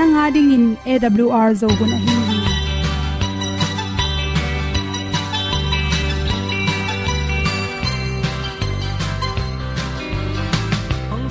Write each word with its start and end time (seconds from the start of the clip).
nanga 0.00 0.26
ding 0.34 0.50
in 0.56 0.64
awr 0.92 1.48
zo 1.60 1.68
gun 1.78 1.90
ahi 1.96 2.14
hi 2.28 2.36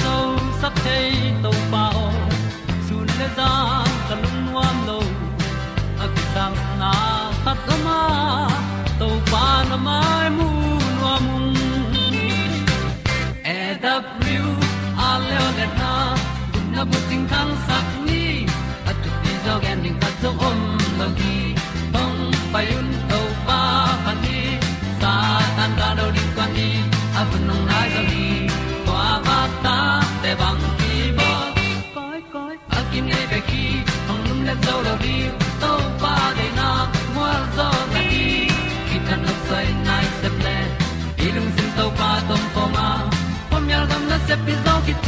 zo 0.04 0.18
sak 0.62 0.76
chei 0.84 1.08
to 1.46 1.54
pao 1.72 2.04
sun 2.90 3.08
le 3.22 3.30
za 3.40 3.50
nuam 4.36 4.78
lo 4.90 5.00
a 6.04 6.12
ki 6.18 6.24
sang 6.36 6.60
na 6.84 6.92
khat 7.44 7.72
o 7.76 7.80
ma 7.88 8.00
to 9.02 9.10
pa 9.32 9.46
na 9.72 9.78
mai 9.88 10.28
mu 10.38 10.50
nuam 11.00 11.26
e 13.58 13.60
a 15.10 15.12
le 15.30 15.68
na 15.82 15.94
kun 16.52 16.66
na 16.76 16.84
bu 16.92 17.08
ting 17.10 17.26
sak 17.70 17.89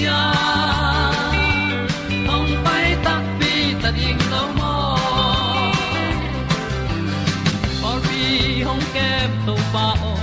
tia 0.01 0.21
hong 2.29 2.51
pai 2.65 2.85
ta 3.05 3.13
pi 3.39 3.51
ta 3.81 3.89
ding 3.97 4.21
lo 4.31 4.41
mo 4.57 4.73
or 7.89 7.97
bi 8.05 8.23
hong 8.67 8.85
kem 8.95 9.31
to 9.45 9.55
pa 9.73 9.85
o 10.11 10.13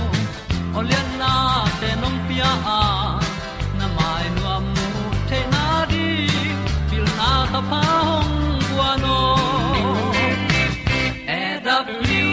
olian 0.79 1.07
na 1.21 1.31
te 1.79 1.89
nong 2.01 2.19
pia. 2.27 2.51
A 2.77 2.81
na 3.79 3.87
mai 3.97 4.25
nu 4.35 4.43
amu 4.55 4.87
te 5.29 5.39
na 5.53 5.63
di 5.91 6.07
pil 6.89 7.05
na 7.19 7.31
ta 7.53 7.61
pa 7.71 7.81
hong 8.09 8.35
bua 8.67 8.91
no 9.03 9.17
e 11.39 11.41
W, 11.65 12.29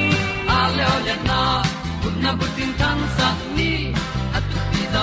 a 0.57 0.61
le 0.77 0.85
olian 0.97 1.21
na 1.31 1.41
kun 2.03 2.15
na 2.25 2.31
bu 2.39 2.47
tin 2.57 2.71
tan 2.81 2.99
sa 3.17 3.29
ni 3.57 3.73
at 4.37 4.45
tu 4.51 4.59
pi 4.71 4.83
zo 4.93 5.03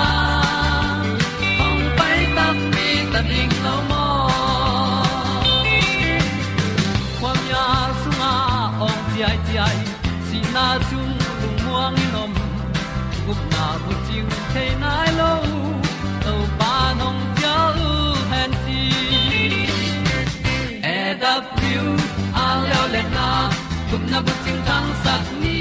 chiu 14.53 14.59
the 14.59 14.75
nai 14.79 15.09
lo 15.19 15.31
to 16.23 16.33
pa 16.59 16.93
nong 16.99 17.21
pia 17.35 17.55
u 17.87 17.91
han 18.31 18.51
ti 18.65 18.81
e 20.93 20.97
da 21.21 21.33
pru 21.55 21.85
a 22.43 22.47
leo 22.63 22.83
le 22.93 23.03
na 23.15 23.27
gup 23.91 24.03
na 24.11 24.19
bu 24.25 24.33
chiu 24.43 24.55
tang 24.67 24.89
sat 25.03 25.23
ni 25.41 25.57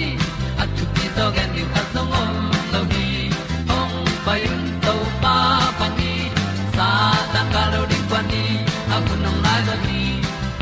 at 0.63 0.69
tu 0.77 0.85
pi 0.95 1.05
zo 1.17 1.27
gen 1.37 1.49
ni 1.55 1.63
at 1.81 1.87
song 1.95 2.13
om 2.23 2.37
lo 2.73 2.81
ni 2.93 3.07
ong 3.79 3.97
pa 4.25 4.35
yun 4.45 4.63
to 4.87 4.95
pa 5.23 5.37
pa 5.79 5.87
ni 5.99 6.13
sa 6.77 6.89
tan 7.33 7.47
ga 7.55 7.63
lo 7.73 7.81
ding 7.91 8.07
kwan 8.11 8.25
ni. 8.33 8.45
A 8.95 8.97
bu 9.07 9.15
nong 9.25 9.41
lai 9.45 9.61
zo 9.69 9.77
ni 9.87 10.01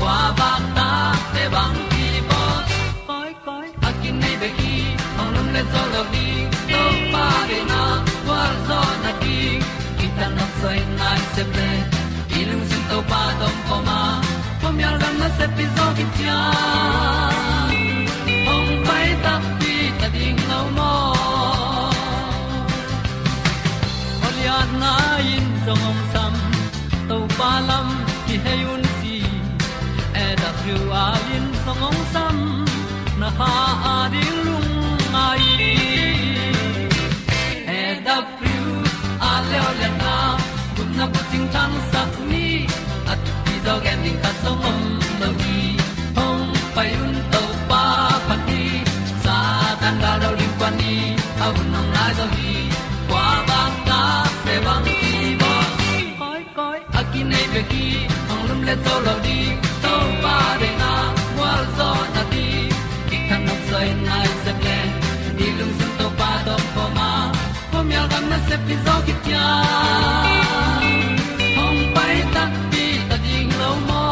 kwa 0.01 0.17
ba 0.39 0.51
ta 0.77 0.91
te 1.35 1.45
bang 1.55 1.79
ki 1.93 2.07
bo 2.31 2.43
koi 3.09 3.31
koi 3.47 3.69
a 3.87 3.91
nei 4.23 4.37
be 4.41 4.49
ki 4.59 4.75
ong 5.21 5.31
lum 5.35 5.49
le 5.55 5.63
zo 5.73 5.83
lo 5.95 6.03
ni 6.13 6.38
se 11.39 11.45
ple 11.55 11.71
i 12.39 12.45
lung 12.51 12.65
sin 12.71 12.83
to 12.91 12.99
pa 13.11 13.23
tom 13.41 13.57
ko 13.69 13.77
ma. 13.89 13.99
Pom 14.61 14.81
yal 14.85 14.97
gam 15.03 15.15
na 15.23 15.29
se 15.39 15.47
pi 15.57 15.65
zo 15.77 15.87
ki 15.97 16.05
tia 16.17 16.39
ting 41.31 41.49
tang 41.55 41.75
sat 41.93 42.11
ni 42.31 42.47
at 43.13 43.21
ti 43.45 43.55
zo 43.65 43.75
gen 43.85 43.99
ding 44.05 44.19
ta 44.25 44.31
song 44.43 44.63
om 44.71 44.81
lo 45.21 45.29
ni 45.41 45.57
hong 46.17 46.45
pai 46.75 46.91
un 47.05 47.15
to 47.33 47.43
pa 47.71 47.83
pa 48.29 48.37
ti. 48.49 48.63
Sa 49.25 49.37
tan 49.81 49.95
da 50.03 50.13
do 50.23 50.29
ri 50.41 50.49
pa 50.61 50.69
ni 50.81 50.95
au 51.45 51.55
nong 51.73 51.91
lai 51.97 52.13
do 52.19 52.27
gi 52.37 52.55
kwa 53.11 53.27
ba 53.49 53.61
ta 53.89 54.01
pe 54.45 54.55
bang 54.67 54.85
ti 55.01 55.13
ba 55.43 55.53
koi 56.21 56.43
koi 56.59 56.79
a 56.99 57.03
ki 57.13 57.21
nei 57.31 57.47
pe 57.55 57.63
ki 57.73 57.87
hong 58.29 58.45
lum 58.49 58.61
le 58.69 58.75
to 58.85 58.95
lo 59.07 59.15
di 59.27 59.39
to 59.85 59.95
pa 60.23 60.37
de 60.61 60.71
na 60.83 60.93
wa 61.39 61.53
zo 61.77 61.91
na 62.15 62.23
ti 62.33 62.47
ki 63.09 63.17
kan 63.29 63.41
nok 63.49 63.61
sai 63.71 63.89
nai 64.09 64.27
se 64.43 64.53
ple 64.61 64.79
ni 65.39 65.47
lung 65.59 65.75
sun 65.79 65.93
to 66.01 66.07
pa 66.21 66.31
do 66.47 66.57
po 66.75 66.85
ma. 66.97 67.11
Po 67.71 67.79
mi 67.89 67.95
al 68.01 68.07
gam 68.13 68.25
na 68.33 68.39
se 68.49 68.57
pi 68.67 68.75
zo 68.87 68.95
ki 69.07 69.15
ti 69.25 69.33
hong 69.43 70.78
ta 72.39 72.47
pi 72.71 72.85
ta 73.09 73.17
ding 73.27 73.51
lo 73.61 73.71
mo 73.89 74.05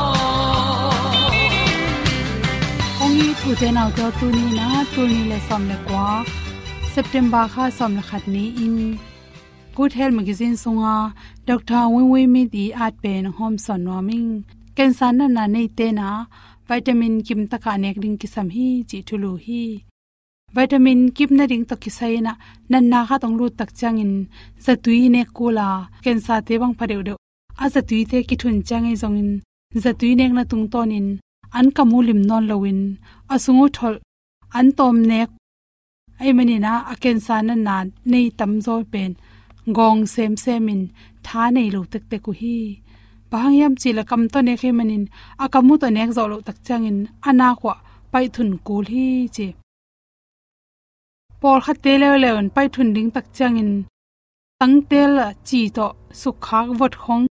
ong 3.05 3.19
i 3.27 3.29
thu 3.41 3.51
te 3.61 3.69
nau 3.77 3.89
te 3.97 4.07
tu 4.19 4.27
ni 4.37 4.45
na 4.59 4.69
tu 4.93 5.03
ni 5.13 5.21
le 5.31 5.39
som 5.49 5.63
le 5.71 5.77
kwa 5.87 6.07
september 6.95 7.45
kha 7.53 7.65
som 7.79 7.91
le 7.99 8.03
khat 8.09 8.25
ni 8.35 8.45
in 8.65 8.77
good 9.77 9.93
health 9.99 10.15
magazine 10.19 10.57
sunga 10.63 10.97
dr 11.49 11.83
wen 11.93 12.07
we 12.13 12.21
mi 12.35 12.43
di 12.55 12.65
at 12.85 12.95
pen 13.03 13.25
hom 13.37 13.55
son 13.65 13.81
noming 13.87 14.31
cancer 14.77 15.11
na 15.19 15.27
na 15.37 15.45
nei 15.55 15.69
te 15.79 15.87
na 15.99 16.09
vitamin 16.69 17.15
kim 17.27 17.41
taka 17.53 17.73
nek 17.83 17.97
ding 18.03 18.17
ki 18.21 18.29
sam 18.35 18.49
hi 18.55 18.69
chi 18.89 18.99
thulu 19.09 19.33
hi 19.45 19.63
vitamin 20.57 21.01
kip 21.17 21.31
na 21.39 21.45
ring 21.51 21.65
to 21.71 21.77
ki 21.83 21.91
saina 21.99 22.33
nan 22.71 22.85
na 22.93 23.01
kha 23.09 23.17
tong 23.23 23.37
lu 23.39 23.47
tak 23.59 23.71
changin 23.79 24.13
zatui 24.65 25.01
ne 25.15 25.23
kula 25.37 25.69
ken 26.05 26.19
sa 26.27 26.35
te 26.47 26.55
bang 26.61 26.75
phare 26.79 26.99
de 27.07 27.15
a 27.63 27.67
zatui 27.75 28.03
te 28.11 28.19
ki 28.29 28.37
thun 28.41 28.57
changai 28.69 28.97
zongin 29.03 29.31
zatui 29.85 30.13
nek 30.19 30.33
na 30.37 30.43
tung 30.51 30.67
tonin 30.73 31.09
an 31.59 31.67
kamulim 31.77 32.21
non 32.29 32.45
lowin 32.51 32.81
asungu 33.35 33.67
thol 33.77 33.95
an 34.59 34.67
tom 34.79 34.97
nek 35.11 35.29
ai 36.21 36.31
mani 36.37 36.57
na 36.65 36.73
aken 36.93 37.19
sa 37.27 37.37
na 37.47 37.55
na 37.67 37.77
nei 38.11 38.27
tam 38.39 38.53
zo 38.67 38.75
pen 38.93 39.13
gong 39.77 40.03
sem 40.15 40.33
semin 40.45 40.83
tha 41.27 41.43
nei 41.57 41.69
lo 41.75 41.81
tek 41.93 42.05
te 42.11 42.17
ku 42.25 42.33
hi 42.41 42.57
bangyam 43.31 43.75
chila 43.81 44.03
kam 44.11 44.23
to 44.33 44.39
ne 44.47 44.55
khe 44.61 44.71
manin 44.79 45.05
akamu 45.45 45.75
to 45.83 45.89
nek 45.97 46.11
zo 46.17 46.25
lo 46.33 46.37
tak 46.47 46.59
changin 46.67 46.99
ana 47.29 47.49
kwa 47.61 47.75
pai 48.13 48.27
thun 48.35 48.51
kul 48.67 48.85
hi 48.93 49.07
che 49.37 49.49
por 51.41 51.59
kha 51.65 51.73
te 51.85 51.93
le 52.03 52.09
le 52.23 52.31
on 52.39 52.49
pai 52.57 52.67
thun 52.75 52.89
ding 52.97 53.11
tak 53.17 53.27
changin 53.37 53.71
tang 54.59 54.77
tel 54.91 55.15
chi 55.49 55.61
to 55.77 55.87
sukha 56.21 56.61
vot 56.81 56.95
khong 57.03 57.25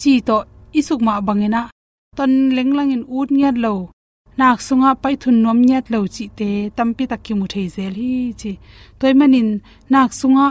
chi 0.00 0.12
to 0.28 0.36
isuk 0.78 1.00
ma 1.06 1.14
bangena 1.26 1.62
ton 2.16 2.32
lenglang 2.56 2.92
in 2.96 3.04
ut 3.18 3.28
nyat 3.38 3.56
lo. 3.64 3.72
Nak 4.38 4.58
sunga 4.66 4.90
pai 5.02 5.14
thun 5.22 5.36
nom 5.44 5.58
nyat 5.68 5.84
lo 5.92 5.98
chi 6.14 6.24
te 6.38 6.48
tampi 6.76 7.04
takki 7.10 7.32
mu 7.38 7.46
thei 7.52 7.68
zel 7.74 7.94
hi 8.00 8.12
chi. 8.40 8.52
Toy 8.98 9.12
manin 9.18 9.50
nak 9.92 10.10
sunga 10.20 10.46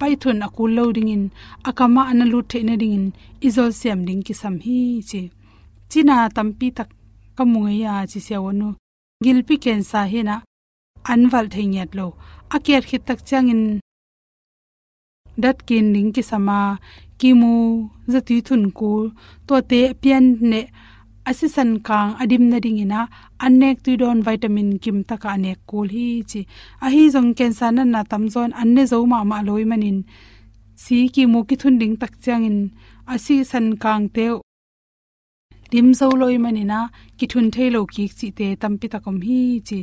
pai 0.00 0.14
thun 0.22 0.44
akul 0.46 0.70
lo 0.78 0.84
ding 0.96 1.12
in 1.14 1.24
akama 1.68 2.02
analu 2.10 2.38
the 2.50 2.58
na 2.68 2.74
ding 2.80 2.96
in 2.98 3.06
izol 3.46 3.70
sem 3.80 4.00
ding 4.08 4.22
ki 4.26 4.34
sam 4.40 4.56
hi 4.64 4.78
chi. 5.10 5.22
China 5.90 6.16
tampi 6.36 6.68
tak 6.78 6.90
kamunga 7.36 7.72
ya 7.82 7.92
chi 8.10 8.18
se 8.26 8.36
wonu 8.44 8.68
gilpi 9.24 9.54
ken 9.64 9.80
sa 9.90 10.00
he 10.12 10.20
na 10.28 10.36
anwal 11.12 11.46
theinyat 11.54 11.90
lo. 11.98 12.06
Akiat 12.54 12.84
khit 12.88 13.02
tak 13.08 13.20
changin 13.28 13.62
dat 15.42 15.56
kin 15.68 15.86
ning 15.94 16.10
ki 16.14 16.22
sama 16.30 16.58
kimu 17.20 17.54
zati 18.12 18.36
thun 18.46 18.64
ku 18.78 18.90
to 19.46 19.54
te 19.70 19.80
pian 20.00 20.24
ne 20.50 20.60
asisan 21.30 21.70
kang 21.86 22.10
adim 22.22 22.44
na 22.50 22.58
ding 22.64 22.78
ina 22.84 23.00
anek 23.44 23.76
tu 23.84 23.92
don 24.00 24.18
vitamin 24.26 24.70
kim 24.82 24.98
taka 25.08 25.28
anek 25.36 25.58
kul 25.68 25.88
hi 25.94 26.06
chi. 26.30 26.40
A 26.84 26.86
hi 26.94 27.02
jong 27.14 27.30
ken 27.38 27.52
san 27.58 27.78
na 27.92 28.00
tam 28.10 28.24
zon 28.34 28.50
anne 28.60 28.82
zo 28.90 28.98
ma 29.12 29.18
ma 29.30 29.38
loi 29.48 29.64
manin. 29.70 29.98
Si 30.82 30.96
ki 31.14 31.22
mu 31.32 31.40
ki 31.48 31.56
thun 31.60 31.76
ding 31.80 31.94
tak 32.00 32.12
changin 32.24 32.58
asi 33.12 33.36
san 33.50 33.66
kang 33.82 34.06
te 34.14 34.24
dim 35.70 35.88
zo 35.98 36.08
loi 36.20 36.36
manina 36.44 36.80
ki 37.18 37.26
thun 37.32 37.46
thelo 37.54 37.80
ki 37.94 38.04
chi 38.18 38.28
te 38.38 38.46
tampi 38.62 38.86
takom 38.92 39.18
hi 39.26 39.40
chi. 39.68 39.80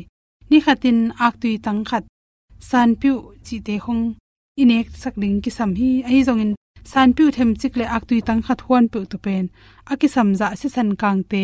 Ni 0.50 0.57
khatin 0.65 1.00
ak 1.25 1.33
tui 1.41 1.53
tang 1.65 1.81
khat 1.89 2.03
san 2.69 2.89
piu 3.01 3.15
chi 3.45 3.57
te 3.67 3.75
hong 3.85 4.03
inek 4.61 4.88
sak 5.01 5.15
ding 5.21 5.38
ki 5.44 5.51
sam 5.57 5.71
hi 5.79 5.89
ai 6.09 6.19
zong 6.27 6.41
in 6.44 6.51
san 6.91 7.09
piu 7.15 7.27
them 7.35 7.51
chik 7.61 7.73
le 7.79 7.85
ak 7.95 8.03
tui 8.09 8.19
tang 8.27 8.41
khat 8.45 8.59
huan 8.65 8.85
pu 8.91 9.00
tu 9.11 9.17
pen. 9.25 9.45
A 9.91 9.94
ki 10.00 10.07
sam 10.15 10.29
za 10.39 10.47
se 10.59 10.67
san 10.75 10.89
kang 11.01 11.21
te. 11.31 11.44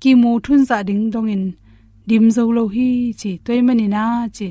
Ki 0.00 0.10
mu 0.20 0.30
thun 0.44 0.60
za 0.68 0.78
ding 0.88 1.04
dong 1.14 1.28
in 1.34 1.44
dim 2.08 2.24
zo 2.36 2.42
lo 2.56 2.64
hi 2.74 2.88
chi 3.20 3.30
toy 3.44 3.60
mani 3.66 3.86
na 3.94 4.04
chi. 4.36 4.48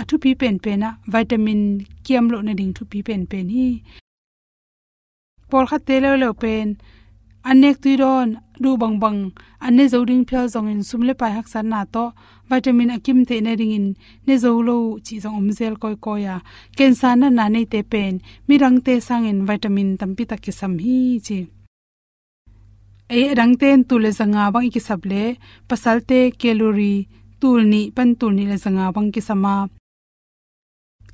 A 0.00 0.02
thu 0.08 0.14
pi 0.22 0.30
pen 0.40 0.56
pen 0.64 0.78
na 0.82 0.90
vitamin 1.12 1.62
kiam 2.04 2.24
lo 2.32 2.38
na 2.46 2.52
ding 2.60 2.72
thu 2.76 2.82
pi 2.90 2.98
pen 3.08 3.22
pen 3.30 3.46
hi. 3.54 3.68
Por 5.50 5.64
khat 5.70 5.82
te 5.88 5.96
lo 6.04 6.10
lo 6.22 6.30
pen. 6.42 6.68
Anek 7.48 7.76
tui 7.82 7.94
ron 8.02 8.28
du 8.62 8.76
bang 8.76 8.96
bang 9.02 9.20
anne 9.66 9.84
zo 9.92 9.98
ding 10.08 10.24
phya 10.28 10.42
zong 10.52 10.68
in 10.72 10.82
sumle 10.88 11.14
pai 11.20 11.32
hak 11.36 11.48
san 11.52 11.68
na 11.72 11.80
to, 11.94 12.04
vitamin 12.50 12.90
akim 12.96 13.24
te 13.28 13.40
na 13.40 13.52
ring 13.60 13.74
in, 13.78 13.86
ne 14.26 14.34
zo 14.42 14.50
lo 14.68 14.76
chi 15.04 15.14
zong 15.24 15.36
om 15.40 15.48
zel 15.58 15.74
koi 15.82 15.96
ko 16.04 16.12
ya. 16.26 16.36
Ken 16.76 16.92
sa 17.00 17.14
na 17.14 17.28
na 17.28 17.44
nei 17.54 17.66
te 17.72 17.80
pen, 17.92 18.14
mi 18.46 18.54
rang 18.62 18.78
te 18.86 18.94
sang 19.06 19.24
in 19.30 19.40
vitamin 19.48 19.90
tampi 20.00 20.24
tak 20.30 20.40
ki 20.44 20.52
sam 20.60 20.72
hi 20.84 20.98
chi. 21.26 21.38
E 23.18 23.20
rang 23.38 23.54
ten 23.60 23.78
tu 23.88 23.94
le 24.04 24.10
zanga 24.18 24.50
bang 24.54 24.68
ki 24.74 24.80
sable 24.88 25.22
pasal 25.68 25.98
te 26.08 26.18
calorie, 26.40 27.06
tul 27.40 27.60
ni, 27.72 27.82
pan 27.96 28.10
tul 28.18 28.32
ni 28.38 28.44
le 28.50 28.56
zanga 28.64 28.92
bang 28.94 29.08
ki 29.14 29.20
sama. 29.28 29.54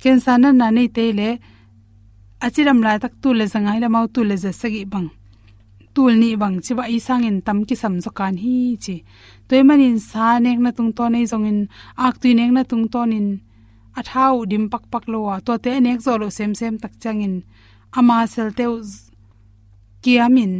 Ken 0.01 0.19
sa 0.25 0.33
na 0.37 0.49
na 0.59 0.67
nei 0.75 0.89
te 0.95 1.05
le, 1.19 1.29
achiram 2.45 2.79
lai 2.85 2.97
tak 3.03 3.13
tu 3.21 3.29
le 3.39 3.45
zanga, 3.53 3.71
ila 3.77 3.89
mau 3.89 4.07
tu 4.13 4.21
le 4.29 4.35
za 4.43 4.51
sagi 4.61 4.85
bang 4.93 5.09
tul 5.95 6.13
ni 6.21 6.29
bang 6.41 6.55
chiwa 6.65 6.85
isang 6.97 7.23
in 7.29 7.37
tam 7.45 7.59
ki 7.67 7.75
sam 7.81 7.95
zo 8.03 8.09
kan 8.17 8.35
hi 8.43 8.57
chi 8.83 8.95
toy 9.47 9.61
manin 9.67 9.97
sa 10.09 10.25
nek 10.45 10.59
na 10.63 10.71
tung 10.77 10.91
to 10.97 11.03
nei 11.13 11.25
zong 11.31 11.47
in 11.51 11.59
ak 12.05 12.15
tu 12.21 12.29
nek 12.39 12.51
na 12.55 12.61
tung 12.69 12.85
ton 12.93 13.11
in 13.19 13.27
a 13.99 14.01
thau 14.09 14.35
dim 14.51 14.65
pak 14.71 14.83
pak 14.91 15.03
lo 15.11 15.19
wa 15.27 15.35
to 15.45 15.53
te 15.63 15.71
nek 15.85 15.99
zo 16.05 16.13
lo 16.21 16.27
sem 16.37 16.51
sem 16.59 16.75
tak 16.83 16.93
chang 17.01 17.21
in 17.27 17.35
ama 17.97 18.17
sel 18.33 18.49
te 18.57 18.65
kiamin 20.03 20.53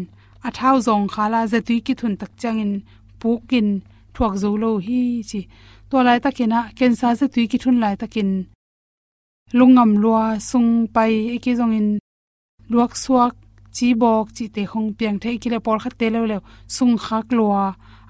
a 0.48 0.50
thau 0.58 0.76
zong 0.88 1.06
khala 1.14 1.42
ze 1.52 1.60
tu 1.68 1.76
ki 1.86 1.94
thun 2.00 2.14
tak 2.22 2.32
chang 2.42 2.60
in 2.64 2.74
pukin 3.22 3.68
thuak 4.16 4.34
zo 4.42 4.50
lo 4.64 4.72
hi 4.86 5.02
chi 5.30 5.42
to 5.90 5.98
lai 6.08 6.20
takina 6.26 6.60
ken 6.78 6.94
sa 7.00 7.10
ze 7.20 7.26
tu 7.34 7.42
ki 7.52 7.58
thun 7.64 7.78
lai 7.84 7.96
takin 8.02 8.30
lungam 9.58 9.92
lua 10.04 10.24
sung 10.50 10.70
pai 10.96 11.14
ki 11.44 11.52
zong 11.60 11.74
in 11.80 11.88
luak 12.72 12.94
suak 13.04 13.36
chi 13.76 13.88
bok 14.02 14.26
chi 14.36 14.46
te 14.56 14.64
khong 14.72 14.90
piang 14.98 15.18
thei 15.24 15.36
kile 15.42 15.60
por 15.66 15.78
khat 15.84 15.96
te 16.00 16.08
lo 16.16 16.22
lo 16.32 16.38
sung 16.76 16.96
khak 17.06 17.26
lua 17.38 17.64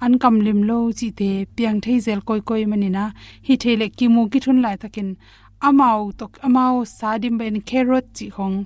an 0.04 0.14
kam 0.22 0.36
lim 0.46 0.60
lo 0.70 0.78
chi 1.00 1.08
te 1.20 1.30
piang 1.56 1.80
thei 1.84 1.98
zel 2.06 2.22
koi 2.28 2.42
koi 2.50 2.64
mani 2.72 2.90
na. 2.98 3.04
Hi 3.48 3.54
thele 3.64 3.88
ki 3.98 4.06
mu 4.14 4.22
ki 4.32 4.40
thun 4.44 4.60
lai 4.66 4.76
takin. 4.82 5.10
Amau 5.68 6.02
tok 6.20 6.34
amau 6.48 6.76
sadim 6.98 7.36
ben 7.40 7.56
carrot 7.70 8.06
chi 8.18 8.28
khong 8.36 8.58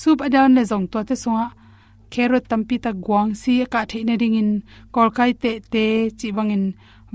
soup 0.00 0.18
adan 0.26 0.54
le 0.56 0.62
zong 0.70 0.86
to 0.92 0.98
te 1.08 1.14
songa 1.22 1.46
carrot 2.12 2.44
tampi 2.50 2.76
ta 2.84 2.90
guang 3.04 3.30
si 3.40 3.52
ka 3.72 3.80
theina 3.90 4.14
ring 4.22 4.36
in. 4.42 4.50
Kol 4.94 5.08
kai 5.16 5.32
te 5.42 5.50
te 5.72 5.84
chi 6.18 6.28
bangin 6.36 6.64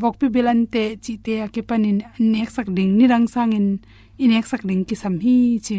vok 0.02 0.16
pi 0.20 0.28
bilan 0.36 0.60
te 0.74 0.84
chi 1.04 1.14
te 1.26 1.34
ke 1.54 1.62
panin 1.70 1.98
nek 2.32 2.50
sak 2.56 2.68
ding 2.78 2.92
ni 2.98 3.06
rang 3.12 3.28
sang 3.34 3.54
in. 3.60 3.68
Inek 4.24 4.46
sak 4.52 4.62
ding 4.70 4.84
ki 4.88 4.96
sam 5.02 5.16
hi 5.24 5.38
chi 5.66 5.78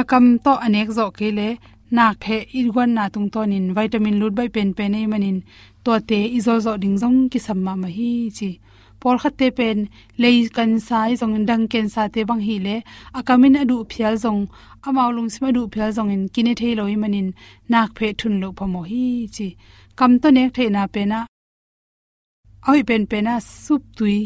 akam 0.00 0.24
to 0.44 0.52
anek 0.66 0.88
zo 0.96 1.06
kele 1.18 1.48
nak 1.96 2.14
the 2.20 2.36
irwan 2.58 2.90
na 2.96 3.04
tung 3.14 3.28
ton 3.34 3.52
in 3.58 3.66
vitamin 3.76 4.16
lut 4.20 4.34
bai 4.38 4.48
pen 4.54 4.74
pen 4.78 4.94
ei 4.94 5.06
manin. 5.12 5.38
To 5.84 5.92
te 6.08 6.18
izo 6.38 6.54
zo 6.64 6.72
ding 6.82 6.96
zong 7.02 7.18
ki 7.32 7.38
samma 7.46 7.72
ma 7.82 7.88
hi 7.96 8.10
chi. 8.38 8.50
Por 9.00 9.16
khat 9.22 9.34
te 9.40 9.48
pen 9.58 9.78
lei 10.22 10.36
kan 10.56 10.72
sai 10.88 11.10
zong 11.20 11.36
dang 11.48 11.64
ken 11.72 11.88
sa 11.94 12.02
te 12.14 12.20
bang 12.28 12.42
hi 12.48 12.56
le. 12.66 12.76
Akamin 13.18 13.56
adu 13.62 13.76
phial 13.90 14.14
zong 14.24 14.42
amaw 14.86 15.08
lung 15.16 15.30
sima 15.32 15.48
du 15.56 15.62
phial 15.72 15.90
zong 15.96 16.10
in 16.14 16.24
kine 16.34 16.52
thei 16.60 16.72
loi 16.78 16.94
manin. 17.02 17.28
Nak 17.72 17.90
phe 17.96 18.08
thun 18.18 18.34
lo 18.42 18.48
phamo 18.58 18.82
hi 18.90 19.04
chi. 19.34 19.48
Kam 19.98 20.12
to 20.22 20.28
nek 20.36 20.50
the 20.56 20.64
na 20.76 20.82
pe 20.94 21.02
na. 21.12 21.18
Oi 22.70 22.80
pen 22.88 23.02
pen 23.10 23.24
na 23.24 23.34
sup 23.38 23.82
tui. 23.96 24.18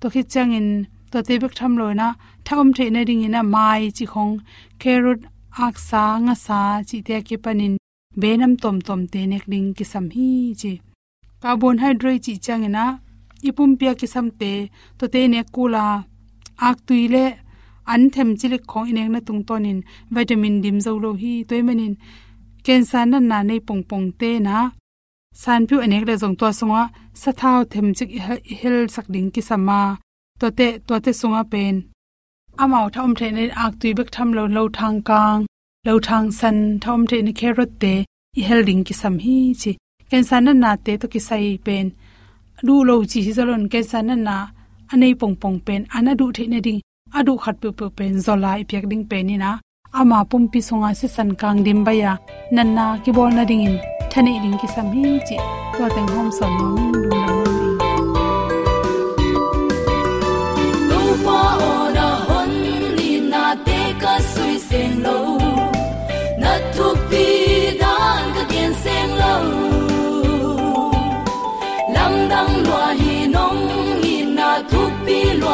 To 0.00 0.06
khi 0.12 0.22
chang 0.32 0.52
in, 0.58 0.68
to 1.10 1.18
te 1.26 1.34
bek 1.42 1.54
tham 1.58 1.72
lo 1.80 1.86
na 2.00 2.08
thom 2.46 2.66
the 2.76 2.84
na 2.94 3.00
ring 3.08 3.24
ina 3.26 3.40
mai 3.54 3.82
chi 3.96 4.04
khong 4.12 4.34
carrot 4.82 5.20
ak 5.66 5.74
sa 5.88 6.02
nga 6.24 6.34
sa 6.46 6.60
chi 6.88 6.98
te 7.06 7.16
ke 7.28 7.36
panin 7.44 7.74
benam 8.20 8.52
tom 8.62 8.76
tom 8.86 9.00
te 9.12 9.20
nek 9.32 9.44
ding 9.52 9.68
ki 9.76 9.84
sam 9.92 10.06
hi 10.14 10.28
chi. 10.60 10.72
Carbohydrate 11.42 12.22
chi 12.24 12.32
changena 12.44 12.84
ipum 13.48 13.70
pia 13.78 13.92
ki 14.00 14.06
sam 14.14 14.26
te 14.40 14.52
to 14.98 15.04
te 15.12 15.20
ne 15.32 15.40
kula. 15.54 15.86
Ak 16.68 16.76
tuile 16.86 17.24
an 17.92 18.02
them 18.14 18.30
chilik 18.38 18.64
khong 18.70 18.86
inek 18.90 19.08
na 19.14 19.20
tung 19.26 19.42
tonin 19.48 19.78
vitamin 20.14 20.56
dim 20.64 20.78
zo 20.84 20.92
lo 21.04 21.10
hi 21.22 21.32
toy 21.48 21.62
manin. 21.66 21.94
Cancer 22.64 23.04
na 23.10 23.18
na 23.30 23.38
nei 23.48 23.60
pong 23.66 23.82
pong 23.90 24.06
te 24.20 24.30
na. 24.46 24.56
San 25.42 25.62
phu 25.68 25.76
anek 25.84 26.04
le 26.08 26.14
jong 26.22 26.36
to 26.40 26.46
sunga, 26.58 26.82
sa 27.20 27.30
thao 27.40 27.58
them 27.72 27.88
chik 27.96 28.10
hel 28.60 28.78
sak 28.94 29.06
ding 29.14 29.28
ki 29.34 29.42
sama 29.48 29.80
to 30.40 30.46
te 30.58 30.66
to 30.86 30.94
te 31.04 31.12
sunga 31.20 31.42
pen 31.52 31.76
amao 32.62 32.86
thom 32.94 33.14
the 33.14 33.50
ak 33.64 33.72
tui 33.80 33.92
bek 33.98 34.10
tham 34.10 34.32
lo 34.32 34.44
lo 34.46 34.68
thang 34.68 35.02
kang, 35.08 35.46
lo 35.86 35.98
thang 36.06 36.30
san 36.38 36.78
thom 36.80 37.00
the 37.06 37.22
ne 37.22 37.32
carrot 37.32 37.70
te, 37.80 38.04
i 38.38 38.40
helding 38.48 38.82
ki 38.84 38.94
sam 38.94 39.18
hi 39.18 39.36
chi. 39.60 39.72
Ken 40.10 40.24
san 40.24 40.44
na 40.44 40.52
na 40.52 40.76
te 40.84 40.96
to 40.96 41.06
ki 41.08 41.18
sai 41.18 41.58
pen. 41.66 41.86
Du 42.66 42.84
lo 42.88 42.94
chi 43.10 43.20
hi 43.26 43.32
zalon 43.38 43.70
ken 43.72 43.84
san 43.84 44.06
na 44.06 44.14
na, 44.14 44.36
anei 44.92 45.14
pong 45.20 45.36
pong 45.42 45.58
pen. 45.66 45.86
Ana 45.94 46.14
du 46.14 46.32
the 46.32 46.46
ne 46.46 46.60
ding, 46.66 46.80
adu 47.14 47.32
khat 47.42 47.60
pu 47.60 47.72
pu 47.78 47.90
pen, 47.98 48.20
zola 48.20 48.50
i 48.60 48.64
pek 48.70 48.84
ding 48.90 49.04
pen 49.10 49.26
ni 49.26 49.36
na 49.36 49.50
ama 49.98 50.24
pum 50.30 50.48
pi 50.52 50.60
songa 50.60 50.94
se 50.94 51.08
san 51.08 51.30
kang 51.40 51.62
dim 51.66 51.84
ba 51.84 51.92
ya. 52.02 52.12
Nan 52.52 52.74
na 52.76 52.84
ki 53.02 53.10
bol 53.16 53.30
na 53.30 53.44
ding 53.44 53.64
in, 53.68 53.76
thane 54.10 54.32
ding 54.42 54.58
ki 54.60 54.68
sam 54.74 54.86
hi 54.96 55.18
chi. 55.28 55.36
To 55.76 55.88
teng 55.94 56.10
hom 56.14 56.28
son 56.38 56.52
no 56.58 56.66
min 56.76 56.92
du 56.92 57.02
na 57.10 57.35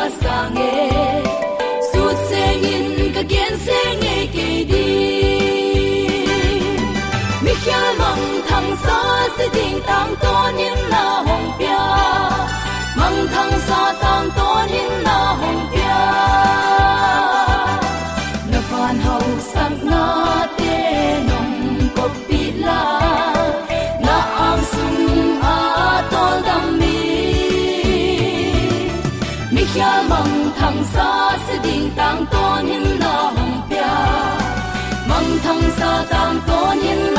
lúa 0.03 0.11
sa 0.21 0.51
nghe, 0.55 1.23
suốt 1.93 2.15
xe 2.31 2.53
in 2.63 3.13
cái 3.15 3.25
kiến 3.25 3.59
xe 3.59 3.97
nghe 4.03 4.27
kỳ 4.33 4.65
đi. 4.65 5.23
Mi 7.45 7.55
khia 7.65 7.99
mong 7.99 8.41
thằng 8.49 8.77
sa 8.85 9.29
sẽ 9.39 9.49
đình 9.55 9.81
tăng 9.87 10.15
tôn 10.21 10.55
na 10.91 11.23
hồng 11.27 11.51
bia 11.59 11.67
mong 12.97 13.27
thằng 13.35 13.61
sa 13.69 13.95
tăng 14.03 14.31
to 14.37 14.67
in 14.73 15.05
na 15.05 15.37
hồng 15.41 15.72
tang 31.97 32.17
đình 32.17 32.27
tăng 32.27 32.27
tôn 32.31 32.69
hong 32.69 32.99
na 33.01 33.07
hồng 33.07 34.41
mong 35.09 35.39
thăng 35.45 35.63
sa 35.79 36.05
tang 36.11 36.41
tôn 36.47 36.81
in 36.81 37.12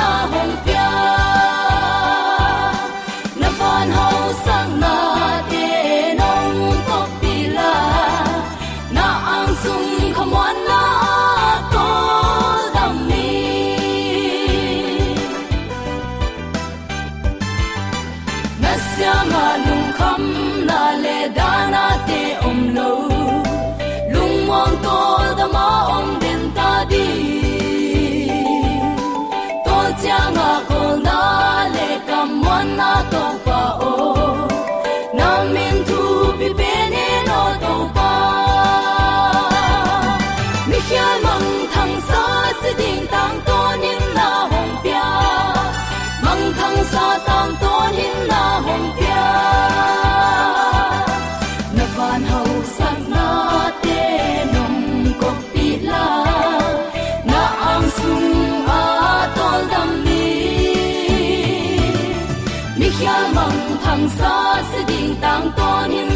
ding 65.34 65.52
tang 65.56 66.08
to 66.08 66.13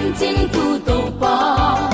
nem 0.00 0.12
hon 0.12 0.14
ching 0.18 0.48
tu 0.52 0.78
to 0.84 1.89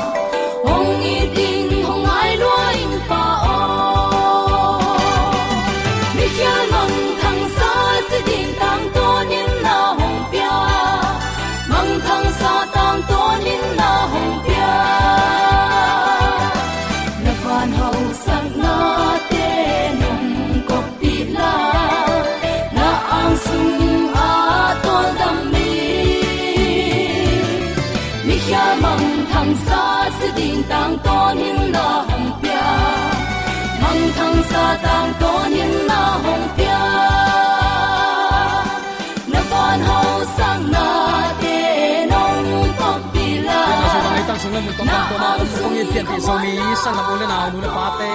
na 44.56 44.64
mu 44.64 44.72
tang 44.72 44.88
tong 44.88 44.88
tang 44.88 45.06
to 45.12 45.16
ma 45.20 45.30
lu 45.36 45.44
kong 45.60 45.76
in 45.76 45.88
pian 45.92 46.04
ti 46.08 46.16
so 46.26 46.34
mi 46.40 46.52
sang 46.82 46.96
na 46.96 47.02
ule 47.12 47.26
na 47.28 47.38
nu 47.52 47.58
na 47.60 47.70
pa 47.76 47.86
te 48.00 48.12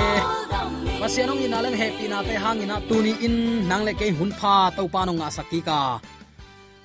pasianong 1.01 1.41
ina 1.45 1.57
leng 1.61 1.77
happy 1.77 2.05
na 2.09 2.17
te 2.25 2.33
hang 2.43 2.59
ina 2.65 2.77
tu 2.89 2.97
ni 3.05 3.13
in. 3.25 3.35
Nang 3.69 3.85
le 3.85 3.93
ke 3.99 4.09
hun 4.17 4.31
pha 4.39 4.73
to 4.73 4.83
pa 4.93 5.05
no 5.05 5.13
nga 5.21 5.29
sakki 5.37 5.59
ka 5.61 6.01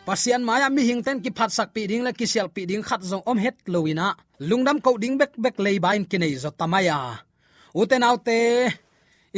pasian 0.06 0.44
maya 0.48 0.68
mi 0.68 0.82
hing 0.88 1.00
ten 1.06 1.18
ki 1.24 1.30
phat 1.38 1.50
sak 1.56 1.68
pi 1.74 1.88
ding 1.88 2.04
le 2.06 2.12
ki 2.18 2.26
sel 2.32 2.48
pi 2.54 2.62
ding 2.68 2.84
khat 2.88 3.00
zong 3.10 3.24
om 3.30 3.38
het 3.44 3.56
loina 3.72 4.06
lungdam 4.48 4.76
ko 4.84 4.90
ding 5.02 5.16
bek 5.20 5.32
bek 5.42 5.56
lei 5.64 5.76
bain 5.84 6.04
kinai 6.10 6.36
zo 6.42 6.50
à. 6.52 6.56
tamaya 6.60 6.98
uten 7.80 8.04
autte 8.08 8.40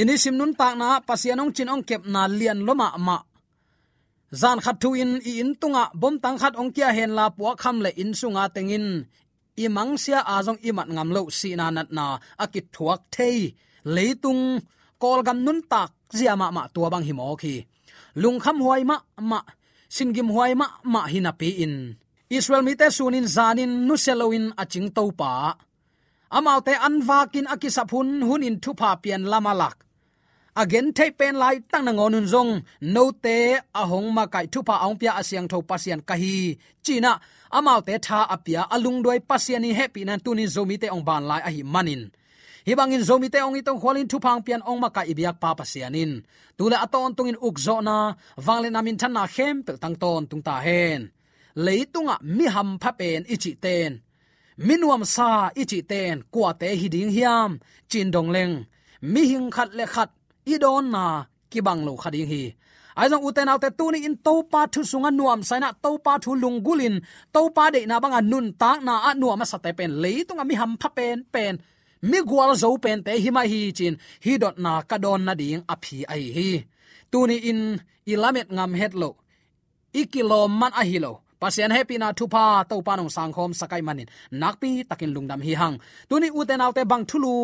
ini 0.00 0.14
sim 0.22 0.34
nun 0.38 0.52
tak 0.60 0.74
na 0.80 0.88
pasianong 1.08 1.50
chin 1.56 1.70
ong 1.74 1.82
kep 1.88 2.02
na 2.12 2.22
lian 2.38 2.58
loma 2.66 2.88
ma 3.06 3.18
zan 4.40 4.58
khat 4.64 4.76
thu 4.82 4.88
in 5.02 5.12
i 5.30 5.32
in 5.42 5.50
tunga 5.60 5.84
bom 6.00 6.14
tang 6.22 6.38
khat 6.42 6.54
ong 6.60 6.70
kia 6.74 6.90
hen 6.96 7.12
la 7.18 7.24
puwa 7.36 7.52
kham 7.62 7.76
le 7.84 7.90
in 8.02 8.10
sunga 8.20 8.44
tengin 8.54 8.86
i 9.64 9.66
mang 9.76 9.92
sia 10.02 10.20
azong 10.36 10.60
i 10.68 10.70
mat 10.76 10.88
ngam 10.94 11.10
lo 11.16 11.22
si 11.38 11.50
na 11.58 11.66
nat 11.76 11.88
na. 11.96 12.06
Akit 12.44 12.66
thuak 12.74 13.00
thei. 13.14 13.36
Leitung 13.94 14.42
kol 15.02 15.20
gam 15.26 15.38
nun 15.46 15.60
tak. 15.72 15.90
Zia 16.18 16.32
ma 16.40 16.46
ma 16.56 16.62
tua 16.74 16.88
bang 16.92 17.04
himo 17.08 17.26
khi. 17.42 17.54
Lung 18.22 18.38
kham 18.44 18.58
huai 18.64 18.82
ma 18.90 18.96
ma. 19.30 19.40
Sin 19.94 20.10
gim 20.14 20.28
huai 20.34 20.52
ma 20.60 20.66
ma 20.92 21.00
hina 21.12 21.32
pi 21.40 21.48
in. 21.64 21.74
Israel 22.36 22.62
mi 22.66 22.72
te 22.80 22.86
sunin 22.96 23.26
zanin 23.36 23.72
nu 23.86 23.94
seloin 24.04 24.46
aching 24.62 24.88
to 24.96 25.04
pa. 25.20 25.32
Amaute 26.36 26.74
anwakin 26.86 27.50
akisapun 27.54 28.08
hun 28.28 28.46
in 28.48 28.56
thupa 28.62 28.90
pian 29.02 29.24
lamalak 29.32 29.76
again 30.62 30.88
thei 30.96 31.10
pen 31.18 31.34
lai 31.42 31.56
tang 31.70 31.84
na 31.86 31.92
ngonun 31.94 32.26
zong. 32.32 32.52
No 32.94 33.04
te 33.24 33.36
ahong 33.80 34.08
ma 34.16 34.24
kai 34.34 34.46
thupa 34.52 34.74
ong 34.86 34.96
pia 35.00 35.12
asyang 35.20 35.46
tho 35.50 35.58
pasian 35.70 36.00
kahi 36.08 36.58
china 36.84 37.12
amau 37.56 37.80
te 37.86 37.94
tha 38.06 38.18
apia 38.34 38.62
alung 38.74 39.00
doi 39.04 39.18
pasian 39.28 39.62
ni 39.62 39.70
happy 39.78 40.00
nan 40.04 40.20
tunin 40.24 40.50
zomi 40.54 40.76
te 40.82 40.86
ong 40.94 41.04
ban 41.08 41.22
lai 41.30 41.40
a 41.48 41.50
hi 41.56 41.62
manin 41.74 42.02
hi 42.66 42.72
bangin 42.78 43.04
zomi 43.08 43.28
te 43.32 43.38
ong 43.46 43.56
itong 43.60 43.80
khwalin 43.80 44.08
thu 44.10 44.16
pang 44.24 44.40
pian 44.46 44.62
ong 44.70 44.80
ma 44.82 44.88
kai 44.96 45.06
ibiak 45.12 45.36
pa 45.42 45.50
pasianin 45.58 46.12
tule 46.56 46.76
aton 46.84 47.10
tungin 47.16 47.40
ukzo 47.48 47.76
na 47.88 47.96
wangle 48.46 48.68
namin 48.70 48.96
than 49.00 49.12
na 49.16 49.22
khem 49.34 49.56
pe 49.66 49.72
tang 49.82 49.96
ton 50.02 50.22
tung 50.30 50.44
ta 50.46 50.54
hen 50.66 51.00
leitunga 51.64 52.16
mi 52.36 52.44
ham 52.54 52.70
pha 52.82 52.90
pen 52.98 53.20
ichi 53.34 53.52
ten 53.64 53.92
minuam 54.66 55.02
sa 55.14 55.28
ichi 55.62 55.80
ten 55.90 56.16
kwa 56.32 56.50
te 56.60 56.68
hiding 56.80 57.12
hiam 57.16 57.50
chin 57.90 58.08
dong 58.14 58.30
leng 58.34 58.54
mi 59.12 59.22
hing 59.30 59.48
khat 59.54 59.70
le 59.78 59.84
khat 59.94 60.10
i 60.52 60.54
don 60.64 60.86
na 60.94 61.04
ki 61.50 61.60
bang 61.66 61.80
lo 61.86 61.92
khading 62.02 62.28
hi 62.32 62.42
ai 63.00 63.06
jong 63.10 63.24
uten 63.28 63.50
autte 63.52 63.68
tu 63.78 63.84
ni 63.92 63.98
in 64.08 64.16
to 64.26 64.34
pa 64.52 64.60
thu 64.72 64.80
sunga 64.90 65.10
nuam 65.18 65.40
saina 65.48 65.68
to 65.84 65.90
pa 66.04 66.12
thu 66.24 66.30
lungulin 66.42 66.96
to 67.34 67.40
pa 67.56 67.64
de 67.74 67.80
na 67.90 67.96
banga 68.02 68.20
nun 68.30 68.46
ta 68.60 68.70
na 68.86 68.94
a 69.08 69.10
nuam 69.20 69.42
sa 69.50 69.58
te 69.64 69.70
pen. 69.78 69.92
Le 70.02 70.12
tunga 70.28 70.44
mi 70.48 70.54
ham 70.60 70.72
pha 70.82 70.88
pen 70.98 71.18
pen. 71.34 71.54
Mi 72.10 72.18
gwal 72.30 72.52
zo 72.62 72.68
pen 72.84 72.98
te 73.06 73.12
hi 73.22 73.30
ma 73.36 73.42
hi 73.52 73.60
chin. 73.78 73.94
Hi 74.24 74.32
dot 74.42 74.56
na 74.64 74.72
ka 74.90 74.96
don 75.04 75.20
na 75.26 75.32
ding 75.40 75.62
a 75.72 75.74
phi 75.82 75.96
ai 76.12 76.24
hi. 76.36 76.48
Tu 77.10 77.18
ni 77.30 77.36
in 77.50 77.60
ilamet 78.12 78.48
ngam 78.56 78.72
het 78.80 78.94
lo. 79.02 79.10
Ikilom 80.00 80.50
man 80.60 80.72
a 80.80 80.82
hi 80.90 80.98
lo. 81.04 81.12
Pasian 81.40 81.72
happy 81.76 81.96
na 82.02 82.08
thupa 82.18 82.44
to 82.70 82.76
panong 82.86 83.12
sangkhom 83.16 83.50
sakai 83.60 83.82
manin. 83.86 84.08
Nakpi 84.40 84.70
takin 84.90 85.10
lungdam 85.14 85.40
hi 85.46 85.52
hang. 85.60 85.76
Tuni 86.08 86.28
uten 86.38 86.64
autte 86.64 86.82
bang 86.90 87.04
thulu 87.10 87.34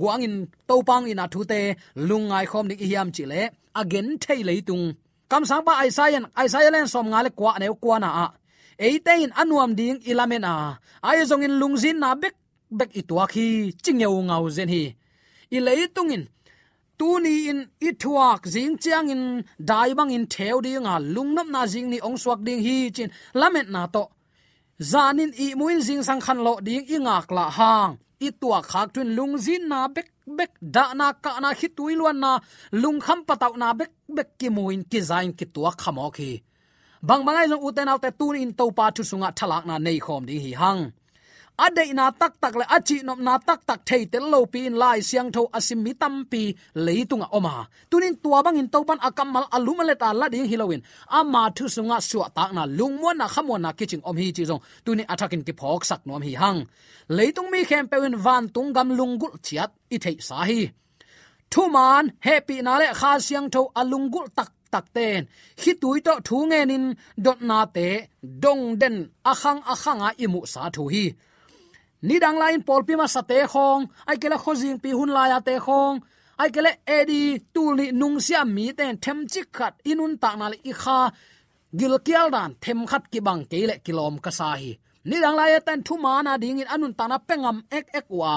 guangin 0.00 0.34
topang 0.68 1.04
ina 1.10 1.24
thute 1.32 1.60
lungai 2.08 2.46
khom 2.50 2.66
ni 2.70 2.74
hiam 2.90 3.08
chile 3.16 3.42
again 3.74 4.08
thei 4.22 4.40
leitung 4.48 4.86
kam 5.30 5.42
sang 5.44 5.64
ba 5.66 5.72
isaiah 5.86 6.22
isaiah 6.44 6.70
len 6.74 6.86
som 6.92 7.06
ngale 7.12 7.30
kwa 7.38 7.52
ne 7.60 7.66
kwa 7.82 7.96
na 8.02 8.08
a 8.24 8.26
eitein 8.86 9.30
anuam 9.40 9.70
ding 9.78 9.98
ilamena 10.10 10.52
ai 11.08 11.18
zong 11.30 11.44
in 11.46 11.54
lungzin 11.60 11.98
na 12.02 12.08
bek 12.22 12.34
bek 12.78 12.90
itwa 13.00 13.24
khi 13.32 13.46
chingeu 13.82 14.16
ngau 14.28 14.44
zen 14.56 14.70
hi 14.74 14.82
i 15.56 15.58
leitungin 15.66 16.24
tu 17.00 17.08
ni 17.24 17.34
in 17.50 17.60
ithuak 17.88 18.42
jing 18.54 18.74
chiang 18.82 19.08
in 19.14 19.22
dai 19.70 19.90
bang 19.98 20.12
in 20.16 20.24
theu 20.32 20.56
ding 20.66 20.86
a 20.92 20.94
lungnam 21.14 21.48
na 21.54 21.62
jing 21.72 21.88
ni 21.92 21.98
ong 22.06 22.18
swak 22.22 22.40
ding 22.46 22.60
hi 22.66 22.76
chin 22.96 23.10
lamet 23.40 23.68
na 23.74 23.82
to. 23.94 24.04
Zanin 24.90 25.32
i 25.44 25.46
muin 25.58 25.80
jing 25.86 26.02
sang 26.08 26.20
khan 26.24 26.38
lo 26.46 26.54
ding 26.66 26.84
i 26.94 26.96
ngak 27.06 27.26
la 27.36 27.44
hang 27.58 27.92
itwa 28.26 28.58
khak 28.70 28.88
tun 28.94 29.08
lungzin 29.16 29.62
na 29.70 29.80
bek 29.94 30.06
bek 30.38 30.52
da 30.74 30.84
na 31.00 31.06
ka 31.24 31.32
na 31.42 31.50
hi 31.58 31.68
tui 31.76 31.94
luan 32.00 32.18
na, 32.24 32.32
lung 32.82 33.00
kham 33.04 33.20
pataw 33.28 33.52
na 33.62 33.68
bek 33.80 33.92
bek 34.16 34.28
ki 34.38 34.48
muin, 34.56 34.82
ki 34.90 35.00
zain, 35.08 35.32
ki 35.38 35.46
tua 35.54 35.70
khamo 35.82 36.06
khi. 36.16 36.30
Bang 37.08 37.22
bangai 37.26 37.48
jong 37.50 37.64
uten 37.68 37.88
autte 37.92 38.10
tun 38.18 38.36
in 38.36 38.52
to 38.58 38.64
pa 38.76 38.90
thu 38.94 39.02
sunga 39.10 39.30
thalak 39.38 39.64
na 39.66 39.76
nei 39.86 39.98
khom 40.04 40.22
ding 40.28 40.42
hi 40.44 40.52
hang 40.62 40.82
ade 41.66 41.84
na 41.98 42.04
tak 42.20 42.32
tak 42.42 42.54
le 42.60 42.64
achi 42.76 42.96
nom 43.06 43.20
na 43.26 43.34
tak 43.48 43.60
tak 43.68 43.80
thei 43.88 44.02
tel 44.12 44.24
lo 44.32 44.40
pi 44.52 44.60
in 44.68 44.76
lai 44.82 44.98
siang 45.08 45.30
tho 45.34 45.42
asim 45.58 45.80
mi 45.84 45.92
tam 46.02 46.14
pi 46.30 46.42
leitunga 46.86 47.26
oma 47.36 47.54
tunin 47.90 48.14
tua 48.22 48.38
bang 48.44 48.58
in 48.60 48.68
topan 48.74 48.98
akamal 49.08 49.46
alum 49.56 49.80
le 49.88 49.94
ta 50.02 50.08
la 50.20 50.26
ding 50.32 50.48
hilowin 50.50 50.82
ama 51.18 51.42
thu 51.56 51.64
sunga 51.74 51.98
suwa 52.08 52.26
tak 52.36 52.50
na 52.56 52.62
lungmo 52.78 53.10
na 53.20 53.26
khamo 53.34 53.54
na 53.64 53.70
kiching 53.78 54.04
om 54.08 54.16
hi 54.20 54.26
chi 54.36 54.42
jong 54.50 54.62
tunin 54.84 55.10
athakin 55.12 55.42
ki 55.46 55.52
phok 55.60 55.82
sak 55.90 56.00
nom 56.06 56.22
hi 56.26 56.32
hang. 56.42 56.60
Leitung 57.16 57.50
mi 57.52 57.60
khem 57.68 57.84
pewin 57.90 58.16
van 58.24 58.44
tung 58.54 58.70
gam 58.76 58.88
lungul 58.98 59.34
chiat 59.46 59.70
i 59.94 59.96
thei 60.04 60.16
sa 60.28 60.38
hi. 60.48 60.60
Thu 61.52 61.62
man, 61.74 62.04
happy 62.26 62.56
na 62.66 62.72
le 62.80 62.86
kha 63.00 63.12
siang 63.26 63.48
tho 63.54 63.62
alungul 63.80 64.26
tak 64.38 64.50
tak 64.72 64.86
ten. 64.96 65.20
Hi 65.62 65.72
tui 65.82 65.98
to 66.06 66.14
thu 66.26 66.36
nge 66.50 66.60
nin, 66.70 66.84
dot 67.24 67.40
na 67.50 67.58
te, 67.76 67.88
dong 68.42 68.64
den 68.80 68.96
akhang 69.32 69.60
akhanga 69.72 70.08
imu 70.24 70.40
sa 70.52 70.62
thu 70.74 70.82
hi. 70.94 71.04
Ni 72.08 72.16
dang 72.22 72.38
lain 72.42 72.60
pol 72.68 72.82
pi 72.88 72.94
ma 73.00 73.06
sa 73.14 73.22
te 73.30 73.38
khong 73.52 73.82
ai 74.10 74.16
kele 74.22 74.36
khojing 74.44 74.78
pi 74.82 74.90
hun 74.98 75.10
la 75.16 75.22
ya 75.32 75.38
te 75.48 75.54
khong 75.66 75.96
ai 76.42 76.48
kele 76.54 76.72
edi 76.96 77.22
tu 77.54 77.62
ni 77.78 77.86
nung 78.00 78.18
sia 78.26 78.40
mi 78.56 78.66
ten 78.78 78.94
them 79.04 79.18
chi 79.32 79.42
khat 79.56 79.74
inun 79.90 80.12
ta 80.22 80.30
na 80.40 80.46
le 80.52 80.58
i 80.70 80.72
kha 80.82 80.98
gil 81.78 81.94
kial 82.06 82.26
dan 82.34 82.50
them 82.62 82.80
khat 82.90 83.04
ki 83.12 83.20
bang 83.26 83.42
ke 83.50 83.60
le 83.70 83.74
kilom 83.84 84.14
ka 84.24 84.30
sa 84.38 84.48
hi 84.60 84.72
ni 85.08 85.16
dang 85.24 85.36
lai 85.40 85.52
ten 85.66 85.80
thu 85.86 85.94
ma 86.04 86.14
na 86.26 86.32
ding 86.42 86.60
in 86.62 86.68
anun 86.74 86.94
ta 86.98 87.04
na 87.10 87.16
pengam 87.28 87.58
ek 87.78 87.86
ek 87.98 88.06
wa 88.20 88.34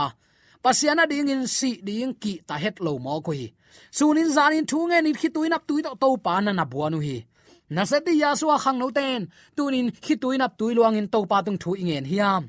pasiana 0.63 1.03
ding 1.12 1.32
in 1.34 1.43
si 1.58 1.72
ding 1.88 2.13
ki 2.22 2.34
ta 2.48 2.55
het 2.63 2.75
lo 2.86 2.91
mo 3.05 3.15
ko 3.25 3.32
hi 3.39 3.48
sunin 3.98 4.29
zanin 4.36 4.65
thu 4.72 4.79
nge 4.89 5.00
ni 5.05 5.12
khi 5.22 5.29
tuinap 5.36 5.63
tui 5.70 5.82
to 5.86 5.91
to 6.01 6.10
pa 6.25 6.34
na 6.46 6.51
na 6.60 6.65
buanu 6.72 7.00
hi 7.08 7.17
na 7.75 7.82
se 7.89 7.98
ti 8.05 8.13
ya 8.22 8.29
suwa 8.39 8.55
khang 8.63 8.77
no 8.82 8.88
ten 8.98 9.22
tunin 9.55 9.88
khi 10.05 10.13
tuinap 10.22 10.51
tui 10.60 10.72
luang 10.77 10.96
in 11.00 11.08
to 11.13 11.20
pa 11.32 11.38
tung 11.46 11.60
thu 11.63 11.70
ingen 11.82 12.05
hiam 12.12 12.43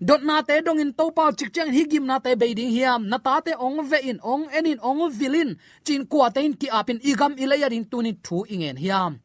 dot 0.00 0.22
na 0.22 0.42
te 0.42 0.60
dong 0.60 0.80
in 0.80 0.92
topa 0.92 1.32
chik 1.32 1.52
chang 1.54 1.72
hi 1.72 1.84
gim 1.90 2.06
na 2.06 2.18
te 2.18 2.34
be 2.34 2.54
ding 2.54 2.70
hiam. 2.70 3.08
Na 3.08 3.18
ta 3.18 3.40
te 3.40 3.52
ong 3.52 3.80
ve 3.90 3.98
in, 4.10 4.18
ong 4.22 4.48
enin 4.52 4.78
ong 4.82 5.10
vilin. 5.10 5.56
Chin 5.84 6.06
kwa 6.06 6.28
te 6.30 6.40
in 6.44 6.54
ki 6.54 6.68
apin 6.68 7.00
igam 7.00 7.32
ilayar 7.36 7.72
in 7.72 7.84
tunin 7.84 8.16
thu 8.22 8.44
ingen 8.48 8.76
hiam. 8.76 9.20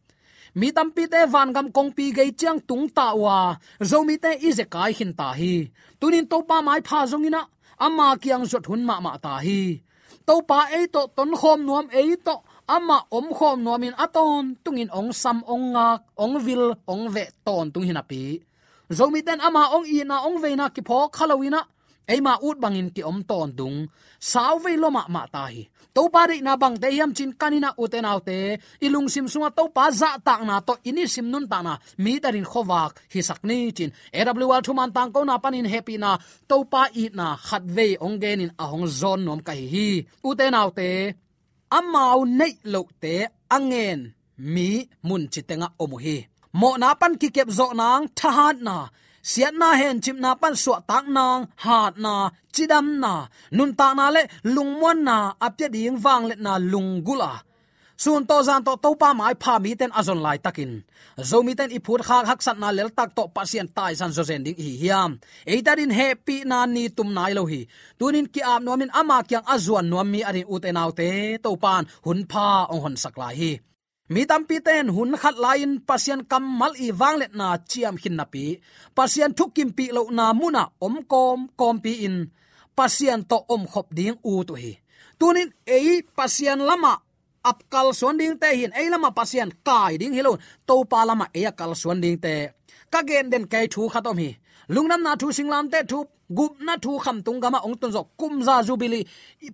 Mi 0.56 0.72
tam 0.72 0.92
pi 0.92 1.08
te 1.08 1.26
van 1.34 1.54
gam 1.54 1.72
kong 1.72 1.92
pi 1.96 2.12
ge 2.12 2.32
chang 2.38 2.60
tung 2.60 2.90
ta 2.90 3.16
wa. 3.16 3.56
Zo 3.90 4.04
mi 4.04 4.18
te 4.18 4.32
i 4.48 4.52
ze 4.52 4.66
kai 4.66 4.92
hin 4.94 5.14
ta 5.14 5.34
hi. 5.40 5.72
Tunin 6.00 6.28
topa 6.32 6.62
mai 6.62 6.82
pha 6.88 7.06
zong 7.12 7.26
ina, 7.26 7.42
ama 7.80 8.16
kyang 8.24 8.46
zot 8.52 8.66
hun 8.70 8.86
ma 8.86 9.00
ma 9.00 9.18
ta 9.18 9.40
hi. 9.46 9.82
Topa 10.28 10.60
e 10.78 10.88
to 10.94 11.02
ton 11.16 11.32
khom 11.40 11.60
nuam 11.68 11.88
e 11.92 12.16
to, 12.26 12.36
ama 12.68 12.98
om 13.18 13.28
khom 13.38 13.58
nuamin 13.66 13.96
aton 14.06 14.56
tungin 14.64 14.92
ong 15.00 15.12
sam 15.22 15.38
ong 15.54 15.66
ngak, 15.74 16.00
ong 16.24 16.36
vil, 16.46 16.64
ong 16.88 17.10
ve 17.14 17.24
ton 17.46 17.72
tung 17.74 17.84
hin 17.88 18.02
api 18.04 18.24
zomi 18.98 19.22
ten 19.28 19.40
ama 19.48 19.64
ong 19.76 19.88
i 19.96 20.04
na 20.10 20.18
ong 20.28 20.38
veina 20.44 20.66
ki 20.76 20.82
pho 20.88 20.98
khalawina. 21.16 21.62
Eima 22.14 22.34
ut 22.48 22.58
bangin 22.64 22.90
ki 22.96 23.02
om 23.10 23.20
ton 23.30 23.50
dung. 23.60 23.78
Saw 24.20 24.56
ve 24.64 24.72
loma 24.84 25.02
ah 25.06 25.12
ma 25.16 25.24
ta 25.34 25.44
hi. 25.54 25.62
To 25.96 26.02
pa 26.14 26.22
ri 26.30 26.38
na 26.46 26.54
bang 26.62 26.76
te 26.82 26.90
yam 27.00 27.12
chin 27.18 27.32
kanina 27.42 27.70
uten 27.84 28.10
autte 28.12 28.38
ilung 28.86 29.08
sim 29.14 29.28
sunga 29.32 29.50
to 29.58 29.64
pa 29.76 29.86
za 30.00 30.10
ta 30.28 30.36
na 30.50 30.56
to 30.68 30.74
ini 30.90 31.04
sim 31.14 31.28
nun 31.32 31.46
ta 31.52 31.60
na. 31.66 31.74
Mi 32.04 32.14
tarin 32.24 32.48
khowak 32.52 32.92
hi 33.14 33.20
sakni 33.30 33.58
chin. 33.78 33.92
Awl 34.20 34.62
thuman 34.66 34.92
tang 34.96 35.12
ko 35.14 35.20
na 35.24 35.36
panin 35.44 35.68
happy 35.74 35.96
na. 36.04 36.12
To 36.50 36.58
pa 36.72 36.84
i 37.02 37.04
na 37.20 37.28
khat 37.48 37.64
ve 37.76 37.88
ong 38.06 38.18
gen 38.22 38.44
in 38.46 38.52
ahong 38.64 38.88
zon 39.00 39.20
nom 39.26 39.40
kai 39.48 39.62
hi 39.74 39.88
uten 40.30 40.54
autte 40.62 40.90
amau 41.78 42.20
nei 42.40 42.54
lo 42.74 42.82
te 43.04 43.16
angen 43.56 44.00
mi 44.54 44.70
mun 45.08 45.24
chitenga 45.34 45.68
omuhi 45.84 46.18
mo 46.60 46.70
na 46.82 46.90
pan 47.00 47.14
ki 47.22 47.30
kep 47.36 47.50
zo 47.58 47.68
nang 47.82 48.04
thahat 48.20 48.58
na. 48.68 48.78
Siat 49.30 49.54
na 49.62 49.70
hen 49.80 50.02
chim 50.04 50.18
na 50.24 50.32
pan 50.42 50.56
suwa 50.64 50.78
tak 50.90 51.06
nang, 51.16 51.42
hat 51.64 51.94
na, 52.04 52.14
chidam 52.54 52.88
na. 53.04 53.14
Nun 53.56 53.72
ta 53.80 53.88
na 53.98 54.06
le 54.16 54.24
lungmon 54.54 55.00
na 55.08 55.18
apya 55.46 55.68
ding 55.74 55.98
wang 56.04 56.24
le 56.30 56.36
na 56.46 56.54
lungula 56.72 57.32
sun 58.04 58.26
to 58.30 58.38
zan 58.48 58.62
to 58.68 58.74
topa 58.84 59.10
mai 59.20 59.34
pha 59.44 59.54
mi 59.64 59.72
ten 59.80 59.92
azon 60.00 60.20
lai 60.26 60.38
takin. 60.46 60.72
Zomi 61.30 61.54
ten 61.60 61.70
ipur 61.78 62.02
khak 62.08 62.26
hak 62.30 62.40
sat 62.46 62.58
na 62.62 62.70
lel 62.78 62.90
tak 62.98 63.10
to 63.18 63.24
pasien 63.36 63.68
tai 63.78 63.94
san 64.00 64.12
zo 64.16 64.24
zen 64.30 64.42
ding 64.46 64.60
hi 64.66 64.72
hiam. 64.82 65.12
Eitarin 65.52 65.94
happy 66.00 66.38
na 66.52 66.58
ni 66.76 66.84
tum 66.98 67.10
nai 67.18 67.32
lo 67.38 67.44
hi. 67.52 67.62
Tunin 68.00 68.28
ki 68.34 68.42
am 68.54 68.62
nomin 68.68 68.92
ama 69.00 69.18
kyang 69.30 69.46
azuan 69.54 69.86
nom 69.92 70.08
mi 70.14 70.20
ari 70.30 70.42
utenaute 70.54 71.10
to 71.44 71.52
pan 71.64 71.84
hun 72.06 72.20
pha 72.32 72.48
ong 72.74 72.82
hon 72.84 72.96
saklai 73.04 73.34
hi 73.42 73.52
mi 74.14 74.22
tampi 74.30 74.58
ten 74.68 74.88
hun 74.96 75.12
khat 75.22 75.36
lain 75.46 75.72
pasien 75.90 76.22
kam 76.32 76.44
mal 76.60 76.74
i 76.86 76.88
wanglet 77.00 77.34
na 77.40 77.48
chiam 77.70 77.96
hin 78.02 78.16
na 78.20 78.26
pi. 78.34 78.44
Pasian 78.98 79.32
thukim 79.38 79.70
pi 79.78 79.86
lo 79.96 80.02
na 80.18 80.26
muna 80.40 80.64
om 80.86 80.96
kom 81.12 81.40
kom 81.60 81.76
pi 81.84 81.92
in. 82.08 82.18
Pasien 82.78 83.20
to 83.30 83.38
om 83.54 83.64
khop 83.72 83.88
ding 83.98 84.18
u 84.32 84.34
to 84.48 84.54
hi. 84.62 84.74
Tunin 85.20 85.50
ei 85.76 85.90
pasien 86.18 86.60
lama 86.70 86.94
apkal 87.50 87.88
suan 88.00 88.18
ding 88.20 88.36
te 88.42 88.50
hin. 88.60 88.72
Ei 88.80 88.88
lama 88.94 89.10
pasien 89.20 89.50
kai 89.68 89.94
ding 90.02 90.14
hilo 90.18 90.34
to 90.68 90.76
pa 90.92 91.00
lama 91.10 91.26
e 91.40 91.42
kal 91.60 91.72
suan 91.82 92.00
ding 92.04 92.18
te. 92.26 92.36
Ka 92.94 93.00
gen 93.08 93.26
den 93.32 93.46
kai 93.52 93.66
thu 93.74 93.82
khatom 93.94 94.18
hi. 94.24 94.32
Lungnam 94.74 95.02
na 95.06 95.12
thu 95.20 95.28
singlam 95.38 95.66
te 95.74 95.80
thu, 95.92 96.00
gup 96.38 96.54
na 96.66 96.74
thu 96.84 96.92
kham 97.04 97.18
tung 97.26 97.40
gama 97.44 97.60
ong 97.68 97.78
tun 97.80 97.92
zo 97.96 98.02
kum 98.20 98.34
za 98.48 98.56
jubili 98.68 99.02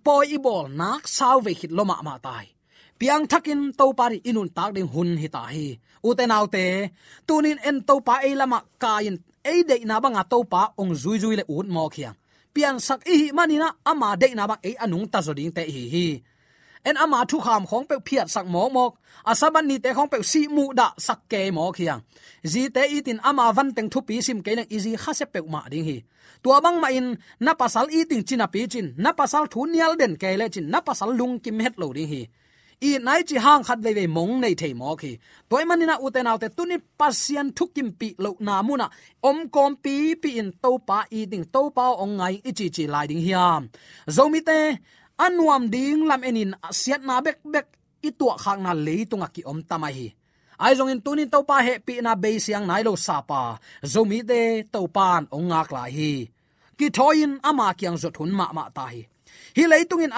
poi 0.05 0.25
ibol 0.35 0.65
nak 0.79 1.03
saw 1.17 1.37
ve 1.45 1.51
hit 1.59 1.71
loma 1.77 1.95
ma 2.07 2.15
tai 2.25 2.56
piang 2.99 3.23
thakin 3.31 3.62
to 3.79 3.86
pari 3.99 4.17
inun 4.29 4.49
tak 4.57 4.69
ding 4.75 4.89
hun 4.93 5.10
hi 5.21 5.27
ta 5.36 5.43
hi. 5.55 5.67
Uten 6.07 6.31
autte 6.38 6.65
tunin 7.27 7.60
en 7.67 7.77
to 7.88 7.95
pa 8.07 8.15
e 8.27 8.31
lama 8.39 8.60
kain 8.83 9.15
e 9.51 9.53
de 9.69 9.75
na 9.89 9.95
banga 10.03 10.23
to 10.31 10.38
pa 10.51 10.62
ong 10.81 10.93
zui 11.01 11.17
zui 11.23 11.36
le 11.39 11.43
ut 11.55 11.67
mo 11.75 11.83
khiang 11.93 12.17
piang 12.57 12.79
sak 12.88 13.05
i 13.05 13.29
manina 13.38 13.69
ama 13.91 14.10
de 14.21 14.27
na 14.38 14.43
bang 14.49 14.62
e 14.69 14.71
anung 14.83 15.05
ta 15.13 15.19
zo 15.25 15.33
ding 15.38 15.53
te 15.57 15.63
hi 15.75 15.83
hi. 15.93 16.07
En 16.89 16.97
ama 17.03 17.19
thu 17.29 17.38
kham 17.45 17.63
khong 17.69 17.86
pe 17.89 17.95
phiat 18.07 18.27
sak 18.36 18.45
mo 18.53 18.63
mok 18.75 18.91
asaban 19.31 19.65
ni 19.69 19.75
te 19.83 19.89
khong 19.97 20.10
pe 20.13 20.17
si 20.31 20.41
mu 20.55 20.65
da 20.79 20.88
sak 21.05 21.19
ke 21.31 21.39
mo 21.57 21.63
khiang 21.77 22.01
ji 22.51 22.63
te 22.75 22.83
itin 22.97 23.19
ama 23.29 23.45
van 23.57 23.69
teng 23.75 23.89
thu 23.93 23.99
pi 24.07 24.15
sim 24.25 24.39
ke 24.45 24.51
nang 24.57 24.69
easy 24.75 24.91
khase 25.03 25.25
pe 25.33 25.39
ma 25.53 25.62
ding 25.71 25.86
hi. 25.89 25.97
Tua 26.43 26.57
bang 26.65 26.77
ma 26.83 26.89
in, 26.99 27.07
na 27.45 27.51
pasal 27.62 27.86
iting 27.99 28.23
china 28.27 28.47
pi 28.53 28.62
chin, 28.71 28.88
na 29.03 29.10
pasal 29.19 29.43
thu 29.51 29.65
nial 29.65 29.93
den 30.01 30.13
ke 30.21 30.29
le 30.39 30.45
chin, 30.53 30.65
na 30.73 30.79
pasal 30.88 31.10
lung 31.19 31.36
kim 31.43 31.60
het 31.65 31.75
lo 31.81 31.88
ding 31.97 32.10
hi 32.13 32.21
i 32.81 32.97
nai 33.05 33.21
chi 33.29 33.37
hang 33.45 33.63
khat 33.67 33.79
ve 33.83 33.91
ve 33.97 34.05
mong 34.07 34.33
nei 34.41 34.53
thei 34.61 34.73
mo 34.73 34.95
khi. 35.01 35.11
Toy 35.49 35.63
manina 35.69 35.95
uten 36.05 36.29
autte 36.31 36.47
tuni 36.57 36.77
pasian 36.99 37.47
thukim 37.57 37.89
pi 37.99 38.07
lo 38.23 38.31
na 38.39 38.61
muna 38.67 38.87
om 39.29 39.37
kom 39.55 39.71
pi 39.83 39.95
pi 40.21 40.29
in 40.41 40.51
to 40.63 40.71
pa 40.87 40.99
i 41.17 41.25
ding 41.31 41.45
to 41.53 41.61
pa 41.77 41.85
ong 42.03 42.13
ngai, 42.19 42.35
i 42.49 42.51
chi 42.57 42.67
chi 42.75 42.83
lai 42.93 43.05
ding 43.09 43.23
hiam. 43.27 43.61
Zomi 44.15 44.39
te, 44.49 44.59
anuam 45.25 45.63
ding 45.73 46.01
lam 46.09 46.21
enin 46.29 46.51
siat 46.81 47.01
na 47.07 47.15
bek 47.25 47.39
bek, 47.53 47.67
i 48.07 48.09
tua 48.19 48.33
khang 48.43 48.61
na 48.65 48.71
le 48.85 48.95
tunga 49.09 49.27
ki 49.35 49.41
om 49.51 49.59
tamai 49.69 49.93
hi. 49.97 50.07
Ai 50.59 50.73
zong 50.77 50.91
in 50.93 51.01
tunin 51.05 51.29
to 51.33 51.39
pa 51.49 51.57
he 51.65 51.73
pi 51.85 51.93
na 52.05 52.11
be 52.23 52.31
siang 52.45 52.65
nai 52.69 52.81
lo 52.87 52.93
sa 52.95 53.17
pa. 53.29 53.41
Zomi 53.93 54.19
te 54.29 54.41
to 54.73 54.81
pan 54.95 55.23
ong 55.35 55.47
ngak 55.49 55.69
la 55.75 55.83
hi. 55.95 56.13
Ki 56.77 56.87
thoin 56.97 57.31
ama 57.49 57.67
kyang 57.79 57.97
zot 58.01 58.17
hun 58.19 58.31
ma 58.39 58.47
ma 58.57 58.65
ta 58.77 58.85
hi 58.93 59.01
hi 59.55 59.63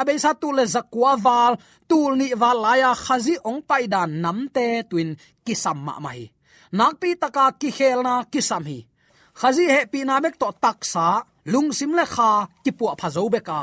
abe 0.01 0.13
sát 0.23 0.35
tu 0.41 0.51
le 0.51 0.63
zakwa 0.65 1.11
wal 1.25 1.53
tul 1.89 2.15
ni 2.19 2.33
wal 2.41 2.59
laya 2.65 2.91
khazi 2.95 3.35
ong 3.49 3.61
pai 3.69 3.87
dan 3.93 4.21
namte 4.23 4.65
twin 4.89 5.09
kisam 5.45 5.77
ma 5.85 5.95
mai 5.99 6.31
nakpi 6.77 7.09
taka 7.21 7.45
ki 7.59 7.69
khelna 7.77 8.13
kisam 8.31 8.63
hi. 8.69 8.79
Khazi 9.39 9.63
he 9.73 9.79
pi 9.91 9.99
na 10.03 10.19
mek 10.23 10.35
to 10.41 10.47
taksa 10.63 11.07
lung 11.51 11.69
sim 11.77 11.91
le 11.97 12.05
kha, 12.05 12.29
ki 12.63 12.71
pu 12.77 12.85
pha 12.99 13.07
zo 13.15 13.29
beka. 13.33 13.59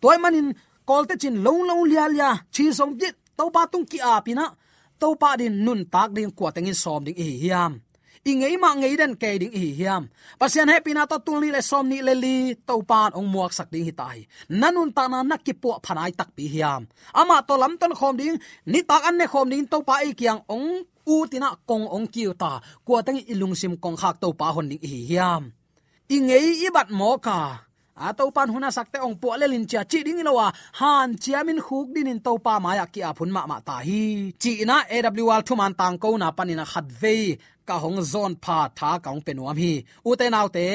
Toy 0.00 0.16
manin 0.22 0.48
kolte 0.88 1.14
chin 1.22 1.36
long 1.44 1.62
long 1.68 1.84
lia 1.90 2.04
lia, 2.14 2.30
chi 2.54 2.64
song 2.78 2.92
jit, 3.00 3.16
to 3.36 3.44
pa 3.54 3.62
tung 3.72 3.86
ki 3.90 3.98
a 4.12 4.14
pina 4.26 4.46
to 5.00 5.08
pa 5.20 5.30
din 5.40 5.54
nun 5.64 5.80
tak 5.92 6.08
ding 6.16 6.32
kwa 6.38 6.48
tengin 6.54 6.76
som 6.82 7.02
ding 7.06 7.18
hi 7.18 7.28
hiam 7.42 7.72
ingei 8.30 8.56
ma 8.62 8.70
ngei 8.80 8.94
den 9.00 9.12
ke 9.20 9.30
ding 9.42 9.54
hi 9.62 9.68
hiam 9.78 10.02
pasian 10.40 10.72
happy 10.72 10.92
na 10.96 11.04
to 11.10 11.16
tul 11.26 11.38
ni 11.44 11.48
le 11.56 11.60
som 11.70 11.84
ni 11.90 11.98
le 12.06 12.14
li 12.24 12.36
to 12.68 12.74
pan 12.90 13.10
ong 13.18 13.28
muak 13.34 13.52
sak 13.58 13.68
ding 13.72 13.84
hi 13.88 13.92
tai 14.00 14.18
nanun 14.60 14.90
ta 14.96 15.04
na 15.12 15.18
na 15.30 15.36
ki 15.46 15.52
po 15.62 15.70
phanai 15.84 16.12
tak 16.18 16.30
pi 16.36 16.44
hiam 16.54 16.82
ama 17.20 17.36
to 17.48 17.54
lam 17.62 17.72
ton 17.80 17.92
khom 17.98 18.14
ding 18.20 18.36
ni 18.72 18.80
tak 18.90 19.02
an 19.08 19.14
ne 19.20 19.26
khom 19.32 19.46
ding 19.52 19.64
to 19.72 19.78
pa 19.88 19.94
i 20.08 20.10
kyang 20.20 20.40
ong 20.56 20.68
u 21.06 21.16
tina 21.30 21.52
kong 21.68 21.86
ong 21.96 22.06
kiu 22.08 22.32
ta. 22.32 22.60
Kwa 22.84 23.04
tang 23.04 23.20
ilung 23.32 23.54
sim 23.60 23.76
kong 23.76 23.96
khak 24.00 24.16
to 24.22 24.28
pa 24.40 24.46
hon 24.54 24.68
ding 24.70 24.82
hi 24.82 25.00
hiam 25.10 25.42
ingei 26.08 26.64
ibat 26.66 26.88
mo 26.98 27.16
ka 27.26 27.38
a 27.96 28.08
to 28.18 28.24
pan 28.36 28.48
huna 28.52 28.68
sakte 28.76 28.98
ong 29.06 29.16
po 29.22 29.28
le 29.40 29.46
lin 29.52 29.64
cha 29.70 29.80
chi 29.90 29.98
ding 30.06 30.20
lowa 30.26 30.46
han 30.80 31.08
chiamin 31.22 31.60
khuk 31.66 31.88
din 31.94 32.10
in 32.12 32.20
to 32.26 32.32
pa 32.44 32.54
ma 32.64 32.70
ya 32.78 32.86
ki 32.94 33.00
a 33.08 33.10
phun 33.16 33.30
ma 33.36 33.42
ma 33.50 33.56
ta 33.68 33.76
hi. 33.86 34.32
Chi 34.42 34.52
na 34.68 34.76
awl 34.94 35.42
thuman 35.48 35.72
tang 35.80 35.96
ko 36.02 36.08
na 36.16 36.28
panina 36.36 36.64
khat 36.72 36.86
ve 37.00 37.16
ka 37.68 37.76
hong 37.82 38.00
zon 38.12 38.32
pha 38.44 38.58
tha 38.78 38.90
kaung 39.04 39.22
penuam 39.26 39.56
hi. 39.62 39.72
U 40.08 40.10
te 40.20 40.26
nau 40.34 40.48
te 40.56 40.66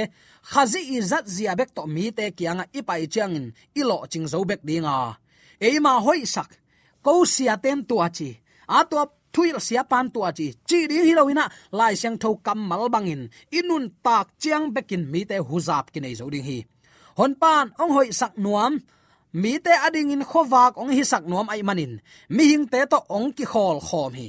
khazi 0.51 0.81
izat 0.97 1.25
zia 1.35 1.53
bek 1.59 1.71
to 1.75 1.83
mi 1.95 2.05
te 2.17 2.25
kianga 2.37 2.65
ipai 2.79 3.03
changin 3.13 3.47
ilo 3.79 3.97
ching 4.11 4.27
zo 4.31 4.39
bek 4.49 4.61
dinga 4.67 4.95
eima 5.67 5.93
hoi 6.05 6.21
sak, 6.35 6.49
ko 7.05 7.25
sia 7.33 7.55
ten 7.63 7.79
tu 7.89 7.95
achi 8.07 8.29
a 8.77 8.79
to 8.91 8.99
thuil 9.33 9.57
sia 9.67 9.83
pan 9.91 10.05
tu 10.13 10.19
achi 10.29 10.47
chi 10.67 10.79
ding 10.89 11.05
hi 11.07 11.13
loina 11.19 11.45
lai 11.79 11.93
sang 12.01 12.17
tho 12.21 12.29
kam 12.45 12.59
mal 12.69 12.85
bangin 12.93 13.23
inun 13.57 13.85
tak 14.05 14.27
chiang 14.41 14.65
bekin 14.75 15.03
mi 15.11 15.21
te 15.29 15.37
huzap 15.47 15.85
kinai 15.93 16.15
zo 16.19 16.25
ding 16.33 16.47
hi. 16.49 16.59
Hon 17.19 17.35
pan, 17.41 17.65
ong 17.81 17.91
hoi 17.91 18.09
sak 18.19 18.33
nuam. 18.43 18.73
Mi 19.41 19.59
te 19.65 19.73
ading 19.85 20.11
in 20.15 20.23
khowak 20.29 20.73
ong 20.81 20.91
hi 20.95 21.03
sak 21.11 21.23
nuam 21.27 21.47
ai 21.53 21.61
manin. 21.67 21.93
Mi 22.35 22.43
hing 22.51 22.65
te 22.71 22.79
to 22.91 22.99
ong 23.17 23.29
ki 23.37 23.45
khol 23.51 23.77
khom 23.87 24.13
hi 24.19 24.27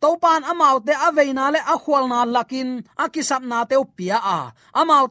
topan 0.00 0.42
pan 0.42 0.50
amau 0.50 0.76
aveina 1.06 1.50
le 1.54 1.60
akhwalna 1.74 2.24
lakin 2.26 2.82
akisap 2.96 3.42
teu 3.68 3.84
pia 3.96 4.18
a. 4.18 4.52
Amau 4.74 5.06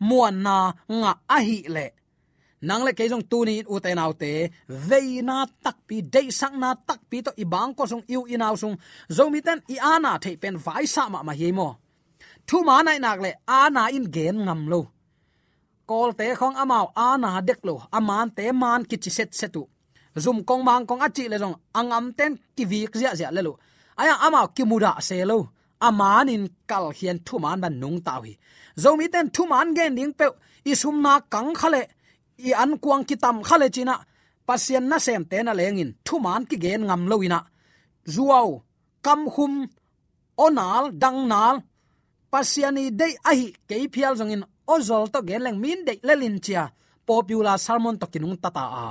muanna 0.00 0.74
nga 0.88 1.12
ahi 1.28 1.58
le. 1.68 1.86
Nang 2.62 2.84
le 2.84 2.92
keijong 2.92 3.24
tu 3.30 3.44
ni 3.44 3.64
u 3.66 3.80
te 3.80 4.50
veina 4.68 5.46
takpi, 5.64 6.02
dei 6.02 6.30
sang 6.30 6.58
na 6.60 6.74
pi 7.10 7.22
to 7.22 7.30
ibang 7.36 7.74
ko 7.74 7.86
sung 7.86 8.04
iu 8.08 8.26
inaw 8.26 8.54
sung. 8.56 8.76
Zomiten 9.08 9.60
i 9.68 9.76
ana 9.78 10.18
the 10.18 10.36
pen 10.36 10.56
vai 10.56 10.86
sa 10.86 11.08
ma 11.08 11.22
ma 11.22 11.32
hi 11.32 11.52
mo 11.52 11.78
thu 12.50 12.58
ma 12.68 12.76
nai 12.86 12.98
nak 13.04 13.18
le 13.24 13.30
ana 13.46 13.82
in 13.96 14.06
gen 14.14 14.36
ngam 14.46 14.62
lo. 14.72 14.80
Kol 15.88 16.10
te 16.18 16.26
khong 16.40 16.56
amao 16.62 16.86
ana 17.08 17.30
dek 17.48 17.60
lo. 17.68 17.74
Aman 17.98 18.28
te 18.36 18.44
man 18.62 18.80
ki 18.90 18.96
chi 19.02 19.10
set 19.16 19.30
setu. 19.40 19.62
Zum 20.24 20.38
kong 20.48 20.62
mang 20.68 20.84
kong 20.88 21.02
achi 21.06 21.24
le 21.32 21.36
jong 21.42 21.56
angam 21.80 22.04
ten 22.18 22.32
ki 22.56 22.64
vik 22.70 22.92
zia 23.00 23.10
zia 23.18 23.30
le 23.36 23.42
lo 23.46 23.52
aya, 24.00 24.14
ama 24.26 24.40
kimuda 24.56 24.92
se 25.08 25.24
lo. 25.30 25.38
Amanin 25.88 26.44
kal 26.70 26.86
hian 26.98 27.18
thu 27.26 27.34
man 27.44 27.58
ban 27.62 27.74
nung 27.80 27.98
taw 28.06 28.20
hi. 28.26 28.32
Zomi 28.82 29.06
ten 29.12 29.26
thu 29.34 29.42
man 29.52 29.68
gen 29.76 29.94
ding 29.98 30.12
pe 30.18 30.26
isum 30.70 30.96
na 31.04 31.12
kang 31.32 31.50
khale. 31.60 31.82
I 32.48 32.50
an 32.62 32.72
kuang 32.82 33.04
kitam 33.08 33.36
khale 33.48 33.66
china. 33.74 33.94
Pasien 34.46 34.84
na 34.90 34.96
sem 35.06 35.22
te 35.30 35.36
na 35.42 35.52
lengin 35.60 35.90
thu 36.06 36.14
man 36.24 36.42
ki 36.50 36.56
gen 36.64 36.82
ngam 36.88 37.02
lo 37.10 37.16
ina. 37.26 37.40
Zuaw 38.14 38.48
kam 39.04 39.20
khum 39.34 39.52
onal 40.44 40.84
dang 41.02 41.20
nal. 41.32 41.56
Pasiani 42.32 42.84
dei 43.00 43.14
ahi 43.30 43.46
ke 43.68 43.76
phial 43.92 44.14
zongin 44.20 44.42
ozol 44.74 45.04
to 45.12 45.18
gen 45.28 45.42
leng 45.46 45.58
min 45.64 45.80
de 45.86 45.92
lelin 46.06 46.36
chia. 46.44 46.64
Popular 47.06 47.56
salmon 47.64 47.96
to 48.00 48.06
kinung 48.12 48.36
tata 48.42 48.64
a 48.84 48.86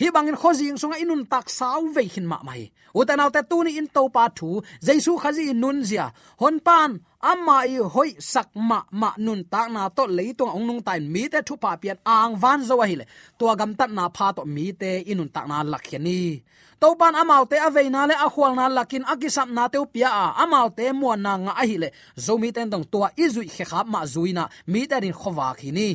hi 0.00 0.08
bangin 0.08 0.36
khozing 0.40 0.78
sunga 0.80 0.96
inun 0.96 1.28
tak 1.32 1.46
sau 1.52 1.84
ve 1.94 2.02
hin 2.14 2.26
ma 2.30 2.38
mai. 2.48 2.62
Utanaw 2.98 3.28
te 3.34 3.40
tuni 3.50 3.76
in 3.76 3.88
to 3.94 4.02
pa 4.14 4.24
thu. 4.38 4.50
Jaisu 4.86 5.12
khazi 5.22 5.52
nun 5.52 5.84
zia. 5.84 6.06
Hon 6.40 6.56
pan 6.66 6.90
amma 7.20 7.66
i 7.68 7.76
hoi 7.76 8.10
sak 8.18 8.48
ma 8.54 8.80
ma 9.00 9.10
nun 9.18 9.44
ta 9.52 9.68
na 9.68 9.88
to 9.96 10.04
leitung 10.08 10.52
ong 10.56 10.66
nung 10.68 10.82
tai 10.86 11.00
mi 11.00 11.28
te 11.32 11.38
thu 11.46 11.54
pa 11.62 11.76
pian 11.76 11.98
ang 12.04 12.34
van 12.42 12.60
zo 12.68 12.80
hi 12.80 12.96
le. 13.00 13.04
To 13.38 13.44
gam 13.60 13.72
tat 13.78 13.90
na 13.92 14.08
pha 14.16 14.26
to 14.36 14.42
mi 14.44 14.72
te 14.80 14.90
inun 15.10 15.28
ta 15.34 15.42
na 15.50 15.56
lakhiani 15.72 16.42
to 16.80 16.88
pan 17.00 17.14
amau 17.20 17.44
te 17.50 17.56
aveina 17.66 18.08
le 18.08 18.14
akhwal 18.26 18.52
na 18.56 18.64
lakin 18.68 19.04
akisam 19.12 19.48
na 19.56 19.68
te 19.72 19.78
pia 19.92 20.08
a. 20.08 20.26
Amau 20.42 20.68
te 20.76 20.84
mo 20.92 21.12
na 21.24 21.32
nga 21.44 21.52
a 21.60 21.64
hi 21.68 21.76
le. 21.82 21.88
Zo 22.24 22.32
mi 22.40 22.48
ten 22.56 22.70
dong 22.72 22.86
to 22.92 22.98
izui 23.24 23.46
khe 23.54 23.64
khap 23.70 23.86
ma 23.92 24.00
zuina 24.12 24.44
mi 24.72 24.80
ta 24.90 24.96
rin 25.02 25.12
khowa 25.20 25.48
khini 25.60 25.90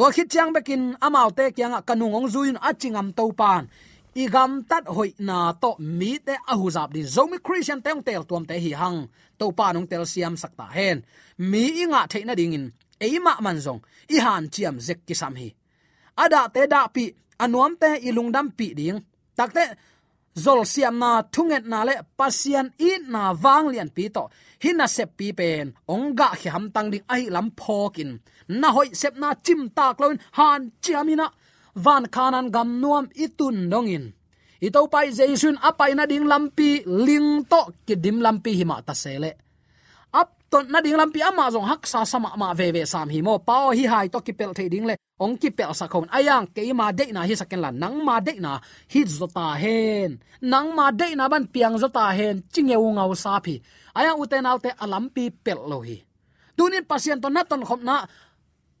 to 0.00 0.08
khit 0.14 0.28
chang 0.32 0.50
bekin 0.56 0.96
amau 1.06 1.28
te 1.28 1.52
kyang 1.56 1.76
kanung 1.84 2.16
ong 2.16 2.28
zuin 2.32 2.56
achingam 2.68 3.08
to 3.12 3.24
pan 3.36 3.68
igam 4.14 4.64
tat 4.68 4.84
hoi 4.86 5.12
na 5.18 5.52
to 5.52 5.76
mi 5.78 6.18
te 6.18 6.34
ahu 6.52 6.70
zap 6.70 6.92
din 6.92 7.06
zomi 7.06 7.38
christian 7.46 7.80
teng 7.82 8.02
tel 8.02 8.22
tuam 8.28 8.44
te 8.46 8.54
hi 8.58 8.72
hang. 8.72 9.08
To 9.38 9.52
pa 9.52 9.72
nong 9.72 9.86
tel 9.86 10.04
siam 10.06 10.36
sakta 10.36 10.66
hen. 10.76 11.04
Mi 11.38 11.82
inga 11.82 12.06
theina 12.10 12.34
ding 12.34 12.54
in. 12.54 12.66
Eima 13.00 13.40
man 13.40 13.58
zong. 13.66 13.80
I 14.14 14.16
han 14.24 14.48
chiam 14.54 14.76
zek 14.86 15.00
ki 15.06 15.14
sam 15.14 15.34
hi. 15.40 15.48
Ada 16.16 16.48
te 16.54 16.66
da 16.66 16.86
pi, 16.94 17.04
anuam 17.38 17.72
te 17.80 17.90
ilungdam 18.08 18.48
pi 18.58 18.66
ding. 18.74 18.98
Takte 19.38 19.64
zol 20.34 20.60
siam 20.72 20.98
na 20.98 21.22
thunget 21.34 21.64
na 21.72 21.84
le 21.88 21.94
pasian 22.18 22.68
i 22.78 22.90
na 23.12 23.22
wang 23.42 23.66
lian 23.72 23.90
pi 23.96 24.04
to. 24.16 24.22
Hina 24.62 24.86
sep 24.96 25.10
pi 25.18 25.32
pen. 25.38 25.72
Onga 25.88 26.28
khi 26.40 26.48
ham 26.54 26.66
tang 26.74 26.90
ding 26.92 27.06
ai 27.14 27.24
lam 27.34 27.48
phokin 27.60 28.10
na 28.60 28.68
hoi 28.76 28.88
sep 29.00 29.14
na 29.22 29.28
chim 29.44 29.70
tak 29.76 30.00
loin 30.00 30.18
han 30.38 30.60
chiamina 30.82 31.26
van 31.74 32.04
khanan 32.10 32.50
gam 32.54 32.80
nuam 32.80 33.06
itun 33.14 33.70
dongin 33.70 34.14
itau 34.60 34.86
pai 34.92 35.08
jaisun 35.10 35.56
apai 35.56 35.96
na 35.96 36.04
ding 36.04 36.28
lampi 36.28 36.84
ling 36.84 37.48
to 37.48 37.72
kidim 37.88 38.20
lampi 38.20 38.52
hima 38.60 38.84
ta 38.84 38.92
sele. 38.92 39.40
Ap 40.12 40.28
ton 40.52 40.68
na 40.68 40.84
ding 40.84 41.00
lampi 41.00 41.24
ama 41.24 41.48
jong 41.48 41.64
hak 41.64 41.88
sa 41.88 42.04
sama 42.04 42.36
ma 42.36 42.52
ve 42.52 42.68
ve 42.70 42.84
sam 42.84 43.08
hi 43.08 43.24
mo. 43.24 43.40
Pao 43.40 43.72
hi 43.72 43.88
hai 43.88 44.06
to 44.12 44.20
ki 44.20 44.36
pel 44.36 44.52
the 44.52 44.68
ding 44.68 44.84
le. 44.84 44.94
Ong 45.16 45.40
ki 45.40 45.50
pel 45.50 45.72
sa 45.72 45.88
khon. 45.88 46.06
Ayang 46.12 46.46
ke 46.52 46.60
ma 46.76 46.92
de 46.92 47.08
na 47.08 47.24
hi 47.24 47.32
saken 47.32 47.60
la 47.64 47.70
nang 47.72 48.04
ma 48.04 48.20
de 48.20 48.36
na 48.36 48.60
hi 48.92 49.00
zota 49.08 49.56
hen. 49.56 50.20
Nang 50.44 50.76
ma 50.76 50.92
de 50.92 51.16
na 51.16 51.24
ban 51.32 51.48
piang 51.48 51.80
zota 51.80 52.12
hen. 52.12 52.44
Chingeu 52.52 52.84
ngau 52.84 53.16
sa 53.16 53.40
phi. 53.40 53.56
Ayang 53.96 54.20
uten 54.20 54.44
alte 54.44 54.70
alampi 54.76 55.32
pel 55.32 55.64
lo 55.64 55.80
hi. 55.80 56.04
Tunin 56.52 56.84
pasien 56.84 57.16
to 57.16 57.32
na 57.32 57.48
ton 57.48 57.64
khom 57.64 57.80
na. 57.80 58.04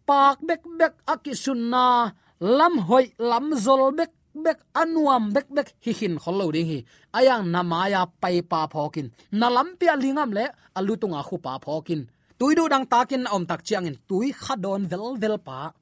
Pak 0.04 0.44
bek 0.44 0.62
bek 0.76 0.94
akisunna 1.08 2.12
lam 2.40 2.78
hoi, 2.88 3.12
lam 3.18 3.52
zol, 3.54 3.92
bek 3.92 4.10
bek 4.34 4.58
anuam, 4.74 5.32
bek 5.32 5.46
bek 5.52 5.68
hi 5.84 5.92
hin 5.92 6.18
kholo 6.18 6.52
ding 6.52 6.66
hi. 6.66 6.84
Ayang 7.12 7.52
namaya 7.52 8.06
pai 8.20 8.40
pa 8.42 8.66
phokin 8.66 9.10
na 9.32 9.50
lampia 9.50 9.94
lingam 9.96 10.32
le 10.32 10.46
alutunga 10.74 11.22
khu 11.22 11.36
pa 11.38 11.58
phokin 11.64 12.08
tuidu 12.38 12.68
dang 12.68 12.86
takin 12.86 13.26
om 13.26 13.44
tak 13.46 13.64
chiang 13.64 13.86
in. 13.86 13.96
Tui 14.08 14.32
khadon 14.32 14.88
vel 14.88 15.16
vel 15.20 15.38
pa. 15.38 15.72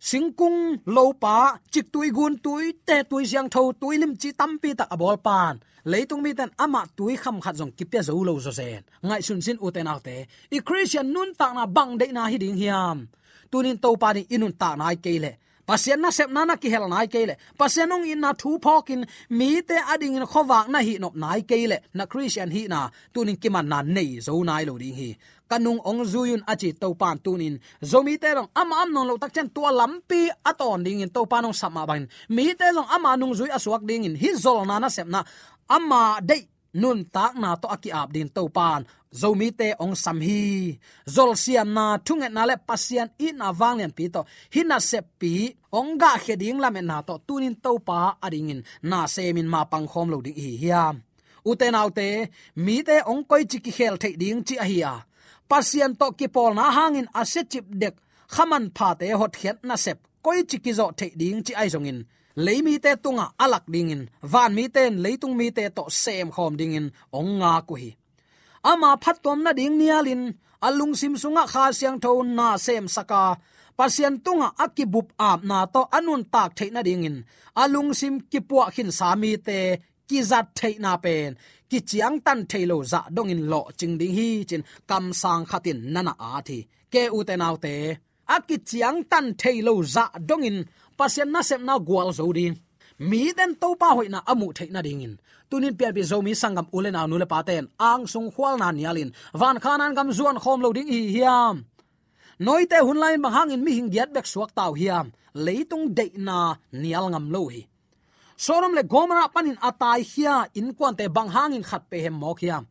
Singkung 0.00 0.78
lo 0.86 1.12
pa, 1.12 1.58
chik 1.70 1.90
tui 1.92 2.10
gun 2.10 2.38
tui, 2.38 2.72
te 2.86 3.02
tui 3.10 3.26
siang 3.26 3.48
tho, 3.50 3.72
tui 3.80 3.98
lim 3.98 4.14
chi 4.16 4.30
tampi 4.32 4.74
ta 4.74 4.84
abol 4.90 5.16
pan. 5.26 5.58
Leitung 5.84 6.22
mi 6.22 6.34
tan 6.34 6.50
ama 6.58 6.82
tui 6.96 7.16
kham 7.16 7.40
khat 7.40 7.54
jong 7.58 7.72
kipya 7.78 8.02
zo 8.02 8.14
lo 8.28 8.38
zo 8.38 8.50
zen 8.50 8.82
ngai 9.06 9.22
sun 9.22 9.40
sin 9.40 9.58
uten 9.66 9.86
alte 9.86 10.26
i 10.50 10.58
christian 10.66 11.06
nun 11.14 11.30
ta 11.38 11.52
na 11.52 11.64
bang 11.66 11.92
de 12.00 12.06
na 12.12 12.26
hi 12.30 12.36
ding 12.38 12.58
hiam. 12.60 13.06
Tunin 13.50 13.78
to 13.82 13.96
pa 13.96 14.12
ni 14.12 14.22
inun 14.34 14.52
ta 14.60 14.76
nai 14.76 14.96
keile 15.04 15.32
pasien 15.68 16.00
na 16.00 16.10
sep 16.16 16.30
nana 16.36 16.54
ki 16.62 16.68
hel 16.72 16.86
nai 16.88 17.06
kele 17.14 17.34
pasien 17.60 17.92
ong 17.94 18.08
in 18.12 18.20
na 18.24 18.30
thu 18.40 18.50
phokin 18.64 19.04
mi 19.38 19.60
te 19.68 19.76
ading 19.92 20.16
in 20.18 20.26
khowak 20.32 20.66
na 20.72 20.78
hi 20.86 20.94
nop 21.02 21.14
nai 21.22 21.40
kele 21.50 21.76
na 21.96 22.04
christian 22.12 22.50
hi 22.56 22.62
na 22.72 22.80
tunin 23.12 23.36
kiman 23.42 23.66
na 23.72 23.78
nei 23.96 24.10
zo 24.26 24.32
nai 24.48 24.64
lo 24.68 24.74
ding 24.82 24.96
hi. 25.00 25.10
Kanung 25.48 25.80
ong 25.80 26.04
zuyun 26.04 26.44
achi 26.44 26.76
to 26.76 26.92
pan 27.00 27.16
tunin. 27.24 27.56
Zomi 27.80 28.20
te 28.20 28.28
rong 28.36 28.52
am 28.52 28.68
am 28.80 28.88
nong 28.92 29.08
lo 29.08 29.14
tak 29.16 29.32
chen 29.32 29.48
tua 29.48 29.72
lampi 29.72 30.28
aton 30.44 30.84
ding 30.84 31.00
in 31.04 31.08
to 31.08 31.24
panong 31.24 31.56
sama 31.56 31.88
bain. 31.88 32.04
Mi 32.28 32.52
te 32.52 32.68
rong 32.76 32.88
ama 32.96 33.16
nung 33.16 33.32
zui 33.32 33.48
aswak 33.48 33.82
ding 33.88 34.04
in. 34.04 34.16
Hi 34.22 34.30
zol 34.36 34.68
na 34.68 34.76
na 34.76 34.88
sep 34.92 35.08
na 35.08 35.24
ama 35.76 36.20
dei 36.20 36.44
nun 36.76 37.08
tak 37.08 37.32
na 37.40 37.56
to 37.56 37.66
aki 37.68 37.88
ap 37.88 38.12
din 38.12 38.28
to 38.28 38.44
pan 38.52 38.84
zomi 39.12 39.48
te 39.58 39.74
ong 39.78 39.96
sam 39.96 40.20
hi. 40.20 40.78
Zol 41.06 41.32
siam 41.36 41.72
na 41.76 41.98
thung 42.06 42.22
e 42.26 42.28
na 42.28 42.42
le 42.48 42.56
pasian 42.68 43.08
i 43.18 43.32
na 43.32 43.52
wanglian 43.52 43.92
pi 43.96 44.04
to. 44.14 44.24
Hina 44.54 44.78
se 44.80 45.00
pi, 45.20 45.32
ong 45.72 45.98
ga 46.00 46.12
kheding 46.24 46.58
la 46.60 46.70
me 46.70 46.80
na 46.80 47.02
to. 47.02 47.14
Tunin 47.26 47.56
to 47.64 47.78
pa 47.78 48.16
ading 48.22 48.50
in 48.50 48.60
na 48.82 49.06
semin 49.06 49.48
ma 49.52 49.64
pang 49.64 49.86
khom 49.90 50.08
lo 50.12 50.18
ding 50.20 50.38
hi 50.44 50.52
hiam 50.62 50.96
uten 51.50 51.74
autte 51.80 52.08
mi 52.64 52.76
te 52.88 52.96
ong 53.10 53.22
koi 53.30 53.44
chi 53.50 53.58
ki 53.64 53.72
khel 53.78 53.96
thei 54.02 54.14
ding 54.22 54.40
chi 54.46 54.54
a 54.64 54.66
hi 54.70 54.78
a. 54.92 54.94
Pasian 55.50 55.92
to 56.00 56.06
ki 56.18 56.26
pol 56.34 56.52
na 56.58 56.64
hangin 56.76 57.08
ase 57.20 57.40
chip 57.52 57.66
dek. 57.82 57.94
Khaman 58.34 58.64
pha 58.76 58.88
te 59.00 59.06
hot 59.20 59.34
khet 59.40 59.58
na 59.68 59.74
sep. 59.84 59.98
Koi 60.24 60.40
chi 60.50 60.58
ki 60.64 60.72
zo 60.78 60.86
thei 60.98 61.12
ding 61.20 61.40
chi 61.46 61.52
ai 61.60 61.68
zongin. 61.74 62.00
Leimi 62.44 62.74
te 62.84 62.90
tunga 63.04 63.26
alak 63.44 63.64
dingin. 63.74 64.02
Van 64.32 64.50
mi 64.56 64.64
ten 64.74 64.92
tung 65.20 65.36
mi 65.38 65.46
te 65.56 65.64
to 65.76 65.84
sem 66.02 66.28
khom 66.34 66.54
dingin. 66.60 66.86
Ong 67.18 67.30
nga 67.40 67.52
ku 67.68 67.74
hi 67.82 67.90
ama 68.64 68.96
phatom 69.02 69.42
na 69.42 69.52
ding 69.52 69.76
nialin, 69.78 70.22
alung 70.66 70.94
sim 71.00 71.14
sunga 71.22 71.44
kha 71.52 71.64
siang 71.78 71.98
tho 72.02 72.22
na 72.22 72.56
sem 72.56 72.86
saka. 72.88 73.24
Pasian 73.78 74.18
tunga 74.24 74.48
akibup 74.64 75.08
ap 75.30 75.40
na 75.44 75.58
to 75.74 75.82
anun 75.96 76.22
tak 76.32 76.50
theina 76.58 76.82
dingin. 76.86 77.16
Alung 77.62 77.90
sim 78.00 78.14
kipua 78.30 78.64
khin 78.74 78.90
sami 78.98 79.32
te 79.46 79.58
kizat 80.08 80.46
theina 80.58 80.92
pen. 81.04 81.30
Ki 81.70 81.78
chiang 81.88 82.16
tan 82.26 82.40
thailo 82.50 82.78
za 82.92 83.00
dongin 83.16 83.42
lo 83.52 83.60
ching 83.78 83.94
ding 84.00 84.14
hi 84.18 84.28
chin 84.48 84.62
kam 84.88 85.04
sang 85.20 85.44
khatin 85.50 85.78
nana 85.94 86.12
a 86.18 86.30
thi. 86.48 86.58
Ke 86.92 87.02
u 87.16 87.18
te 87.28 87.34
nau 87.36 87.56
te, 87.64 87.74
aki 88.36 88.56
chiang 88.68 88.98
tan 89.10 89.26
thailo 89.40 89.74
za 89.94 90.04
dongin, 90.28 90.58
pasien 90.98 91.28
na 91.34 91.40
sem 91.48 91.62
na 91.68 91.74
gwal 91.88 92.10
zo 92.18 92.26
ding 92.38 92.56
mi 92.98 93.32
den 93.38 93.54
to 93.60 93.68
pa 93.80 93.88
hoina 93.96 94.20
amu 94.26 94.46
theina 94.56 94.80
dingin 94.82 95.14
tunin 95.50 95.76
pian 95.78 95.92
bi 95.96 96.02
zomi 96.02 96.32
sangam 96.34 96.66
ulen 96.76 96.96
anu 96.96 97.16
le 97.18 97.26
paten 97.26 97.64
ang 97.90 98.06
sung 98.06 98.30
khwal 98.34 98.54
na 98.58 98.72
nyalin, 98.72 99.10
van 99.40 99.56
khanan 99.64 99.94
gam 99.96 100.08
zuan 100.12 100.38
khom 100.42 100.60
lo 100.64 100.72
ding 100.72 100.88
hi 100.88 101.00
hiam. 101.14 101.56
Noite 102.38 102.78
hun 102.86 102.98
lain 103.02 103.22
bang 103.22 103.34
hangin 103.34 103.64
mi 103.64 103.72
hing 103.76 103.90
giat 103.90 104.10
bek 104.14 104.26
suak 104.26 104.54
taw 104.54 104.72
hiam. 104.80 105.06
Leitung 105.34 105.94
de 105.96 106.06
na 106.16 106.54
nial 106.72 107.10
ngam 107.10 107.26
lo 107.34 107.42
hi. 107.52 107.66
Sorom 108.36 108.72
le 108.74 108.82
gomara 108.82 109.26
panin 109.34 109.58
atai 109.68 110.00
hia 110.10 110.46
in 110.54 110.74
kwan 110.76 110.94
te 110.98 111.04
bang 111.16 111.30
hangin 111.36 111.64
khat 111.68 111.82
pe 111.90 111.98
hem 112.04 112.14
mok 112.14 112.38
hiam. 112.40 112.64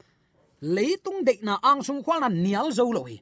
Leitung 0.62 1.20
de 1.28 1.34
na 1.44 1.60
ang 1.70 1.84
sung 1.84 2.02
khwal 2.04 2.20
na 2.22 2.30
nial 2.30 2.72
zo 2.72 2.88
lo 2.92 3.04
hi 3.04 3.18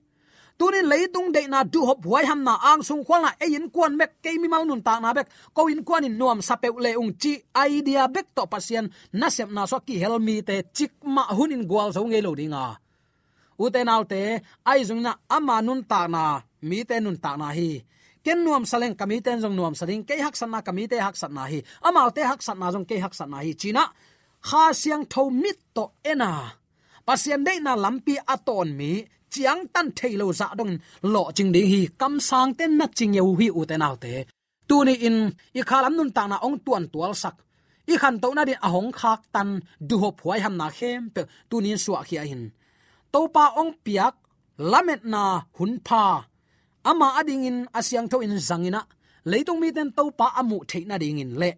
tunin 0.60 0.88
leitung 0.92 1.30
de 1.36 1.42
na 1.48 1.64
du 1.64 1.82
hop 1.88 2.00
huai 2.06 2.26
ham 2.30 2.42
na 2.48 2.54
ang 2.70 2.82
sung 2.88 3.04
khwal 3.06 3.22
na 3.26 3.32
e 3.46 3.48
in 3.58 3.68
kwan 3.76 3.94
mek 4.00 4.12
ke 4.24 4.32
mi 4.42 4.48
mal 4.48 4.64
nun 4.66 4.82
ta 4.88 5.00
na 5.04 5.10
bek 5.18 5.28
ko 5.56 5.68
in 5.74 5.84
kwan 5.88 6.08
in 6.08 6.16
nuam 6.20 6.40
sape 6.48 6.70
le 6.86 6.92
ung 7.02 7.14
chi. 7.22 7.34
Idea 7.68 8.08
bek 8.16 8.28
to 8.36 8.44
pasien 8.54 8.86
na 9.20 9.28
sep 9.36 9.50
na 9.56 9.66
so 9.72 9.78
ki 9.88 9.96
helmi 10.02 10.36
te 10.48 10.56
chik 10.78 10.94
ma 11.16 11.24
hunin 11.38 11.64
gwal 11.70 11.90
so 11.96 12.02
nge 12.08 12.20
lo 12.26 12.32
dinga 12.40 12.66
uten 13.64 13.90
alte 13.96 14.22
ai 14.70 14.82
zung 14.88 15.02
na 15.06 15.12
ama 15.36 15.56
nun 15.62 15.82
ta 15.92 16.08
na 16.08 16.24
mi 16.70 16.80
te 16.90 16.96
nun 17.00 17.18
ta 17.24 17.32
na 17.42 17.50
hi. 17.58 17.70
Ken 18.26 18.40
nuam 18.46 18.64
saleng 18.66 18.96
kami 19.00 19.22
ten 19.26 19.38
jong 19.44 19.56
nuam 19.58 19.76
saling 19.80 20.04
ke 20.08 20.16
hak 20.26 20.36
san 20.40 20.50
na 20.54 20.60
kami 20.68 20.84
te 20.92 20.98
hak 21.06 21.16
san 21.22 21.32
na 21.38 21.44
hi. 21.52 21.60
Ama 21.88 22.10
te 22.16 22.22
hak 22.30 22.42
san 22.42 22.58
na 22.62 22.68
jong 22.74 22.88
ke 22.90 22.96
hak 23.04 23.14
san 23.14 23.30
na 23.30 23.40
hi. 23.46 23.52
China 23.62 23.84
kha 24.48 24.64
siang 24.82 25.06
tho 25.12 25.24
mit 25.30 25.60
to 25.76 25.84
ena 26.12 26.32
pasien 27.08 27.42
de 27.48 27.54
na 27.66 27.74
lampi 27.84 28.16
aton 28.34 28.70
mi 28.80 28.92
chiang 29.36 29.62
tan 29.74 29.88
thailo 29.98 30.28
za 30.40 30.48
dong 30.60 30.74
lo 31.14 31.24
ching 31.36 31.52
ding 31.56 31.70
hi 31.74 31.82
kam 32.00 32.14
sang 32.30 32.52
ten 32.58 32.72
na 32.80 32.86
ching 32.98 33.14
yeu 33.18 33.30
hi 33.40 33.48
u 33.60 33.62
te 33.70 33.76
nau 33.84 33.96
te 34.04 34.14
tu 34.68 34.78
ni 34.88 34.94
in, 35.08 35.18
i 35.60 35.62
khalam 35.70 35.94
nun 35.98 36.12
ta 36.16 36.24
na 36.28 36.38
ong 36.46 36.58
tuan 36.66 36.86
tual 36.94 37.14
sak. 37.24 37.36
I 37.94 37.96
khan 38.02 38.16
to 38.22 38.30
na 38.34 38.44
din 38.50 38.62
ahong 38.68 38.92
khak 39.00 39.22
tan, 39.34 39.50
du 39.88 39.96
ho 40.02 40.10
phuai 40.20 40.40
ham 40.44 40.56
na 40.62 40.68
khem 40.78 41.02
pe 41.14 41.22
tu 41.50 41.56
ni 41.62 41.72
suwa 41.84 42.00
khia 42.08 42.24
hin. 42.30 42.44
To 43.14 43.20
pa 43.36 43.46
ong 43.62 43.74
piak, 43.86 44.16
lamet 44.72 45.02
na 45.14 45.22
hun 45.58 45.74
pha. 45.88 46.04
Ama 46.90 47.08
ading 47.20 47.46
in 47.50 47.58
asyang 47.80 48.08
tho 48.12 48.18
in 48.26 48.36
zangina 48.48 48.82
leitung 49.32 49.60
mi 49.62 49.70
ten 49.76 49.90
to 49.98 50.04
pa 50.20 50.28
amu 50.40 50.58
theina 50.70 50.96
ding 51.04 51.22
in 51.24 51.32
le. 51.42 51.52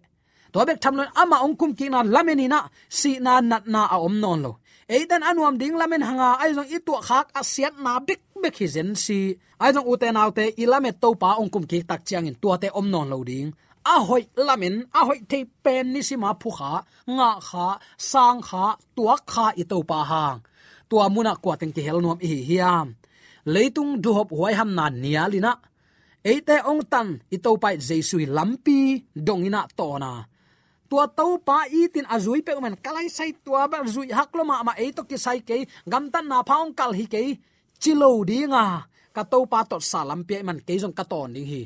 To 0.52 0.58
bek 0.68 0.78
thamlon 0.82 1.10
ama 1.22 1.36
ong 1.44 1.56
kum 1.60 1.72
ki 1.78 1.86
na 1.92 2.00
lamenina 2.14 2.60
si 2.98 3.10
na 3.24 3.32
nat 3.50 3.64
na 3.72 3.80
a 3.94 3.96
om 4.06 4.14
non 4.22 4.38
lo 4.44 4.52
eitan 4.88 5.22
anuam 5.28 5.54
ding 5.60 5.76
lamen 5.80 6.02
hanga 6.08 6.40
aizong 6.42 6.70
itu 6.76 6.92
khak 7.08 7.28
asiat 7.40 7.74
na 7.84 7.92
bik 8.06 8.20
bek 8.42 8.56
hi 8.60 8.66
zen 8.74 8.90
si. 9.04 9.20
Aizong 9.62 9.86
uten 9.92 10.16
autte 10.22 10.44
ilame 10.62 10.90
to 11.02 11.08
pa 11.22 11.30
ongkum 11.40 11.64
ki 11.70 11.78
tak 11.88 12.00
chiang 12.06 12.28
in 12.30 12.36
tuate 12.42 12.68
om 12.78 12.86
non 12.92 13.08
lo 13.12 13.18
ding. 13.30 13.48
A 13.92 13.96
hoi 14.08 14.24
lamen, 14.46 14.76
a 14.98 15.00
hoi 15.08 15.20
te 15.30 15.38
pen 15.64 15.86
ni 15.92 16.00
sima 16.08 16.30
phu 16.40 16.50
kha, 16.58 16.72
nga 17.16 17.30
kha, 17.48 17.68
sang 18.10 18.40
kha, 18.48 18.64
tua 18.96 19.14
kha 19.32 19.46
i 19.62 19.64
to 19.70 19.78
pa 19.90 19.98
hang. 20.10 20.38
Tua 20.88 21.04
muna 21.14 21.32
kwa 21.42 21.54
teng 21.60 21.72
ki 21.76 21.82
hel 21.86 21.98
nuam 22.04 22.18
hi 22.30 22.38
hiam. 22.48 22.86
Leitung 23.54 23.92
du 24.02 24.10
hop 24.16 24.28
huai 24.36 24.54
ham 24.58 24.70
na 24.78 24.84
nialina 25.02 25.52
eite 26.30 26.56
ong 26.70 26.82
tan 26.92 27.08
i 27.34 27.36
to 27.44 27.50
pai 27.62 27.76
jesui 27.88 28.24
lampi 28.36 28.78
dongina 29.26 29.60
to 29.78 29.86
tua 30.90 31.04
tau 31.18 31.32
pa 31.48 31.58
i 31.78 31.80
tin 31.94 32.06
azui 32.14 32.40
pe 32.46 32.52
man 32.64 32.76
kalai 32.84 33.08
sai 33.16 33.30
tua 33.44 33.62
ba 33.72 33.78
zui 33.94 34.08
hakloma 34.18 34.56
ma 34.66 34.72
e 34.84 34.86
to 34.96 35.02
ki 35.10 35.16
sai 35.24 35.38
ke 35.48 35.56
gam 35.92 36.04
tan 36.12 36.24
na 36.30 36.38
phaung 36.48 36.72
kal 36.78 36.92
hi 36.98 37.04
ke 37.14 37.20
chilo 37.82 38.10
dinga 38.28 38.64
ka 39.14 39.22
to 39.32 39.38
pa 39.52 39.60
to 39.70 39.76
salam 39.90 40.20
pe 40.28 40.36
man 40.46 40.58
ke 40.66 40.74
jong 40.82 40.94
ka 40.98 41.04
ton 41.12 41.32
ding 41.34 41.48
hi. 41.52 41.62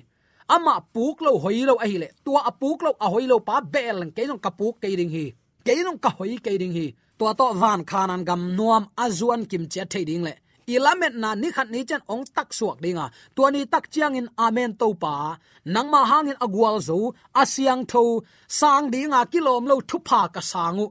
Ama 0.55 0.75
puk 0.95 1.17
lo 1.25 1.33
hoi 1.43 1.63
lo 1.69 1.75
a 1.85 1.87
hi 1.91 1.97
le. 2.03 2.09
Tua 2.25 2.41
a 2.51 2.53
puk 2.61 2.79
lo 2.87 2.91
a 3.05 3.07
hoi 3.13 3.25
lo 3.31 3.37
pa 3.49 3.57
bel 3.75 3.99
ke 4.17 4.23
jong 4.29 4.43
ka 4.45 4.51
puk 4.59 4.75
ke 4.83 4.89
ding 5.01 5.13
hi. 5.17 5.27
Ke 5.67 5.73
jong 5.87 5.99
ka 6.05 6.11
hoi 6.19 6.37
ke 6.45 6.53
ding 6.63 6.75
hi. 6.79 6.87
Tua 7.19 7.33
to 7.39 7.47
van 7.63 7.81
khanan 7.91 8.23
gam 8.29 8.43
nuam 8.57 8.85
azuan 9.05 9.43
kim 9.51 9.65
che 9.73 9.83
thei 9.93 10.05
ding 10.11 10.25
le 10.27 10.35
ilamet 10.67 11.15
na 11.23 11.35
ni 11.35 11.49
khat 11.57 11.69
ni 11.71 11.81
chen 11.89 12.03
ong 12.13 12.25
tak 12.37 12.49
suak 12.59 12.79
dinga. 12.85 13.07
Tuani 13.37 13.63
tak 13.73 13.85
chiang 13.93 14.15
in 14.21 14.29
amen 14.39 14.73
to 14.81 14.89
pa. 15.03 15.37
Nang 15.75 15.89
ma 15.93 16.01
hangin 16.11 16.39
agwal 16.45 16.77
zo, 16.89 16.99
asyang 17.43 17.83
tho, 17.91 18.05
sang 18.49 18.91
dinga 18.93 19.21
kilom 19.33 19.65
lo 19.71 19.77
thu 19.89 19.99
pha 20.09 20.21
ka 20.35 20.41
sangu. 20.41 20.87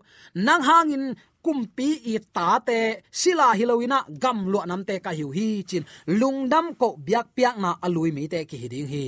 Nang 0.46 0.64
hangin 0.70 1.06
kumpi 1.46 1.90
i 2.14 2.16
ta 2.36 2.60
te, 2.68 2.80
sila 3.12 3.48
hiloina 3.60 4.00
gam 4.24 4.40
lo 4.52 4.60
nam 4.70 4.82
te 4.88 4.96
ka 5.06 5.12
hiu 5.18 5.30
hi 5.38 5.48
chin. 5.70 5.84
Lungdam 6.20 6.66
ko 6.82 6.88
biak 7.06 7.28
piak 7.36 7.56
na 7.64 7.72
alui 7.86 8.10
mi 8.16 8.24
te 8.34 8.40
ki 8.50 8.58
hiding 8.62 8.90
hi. 8.94 9.06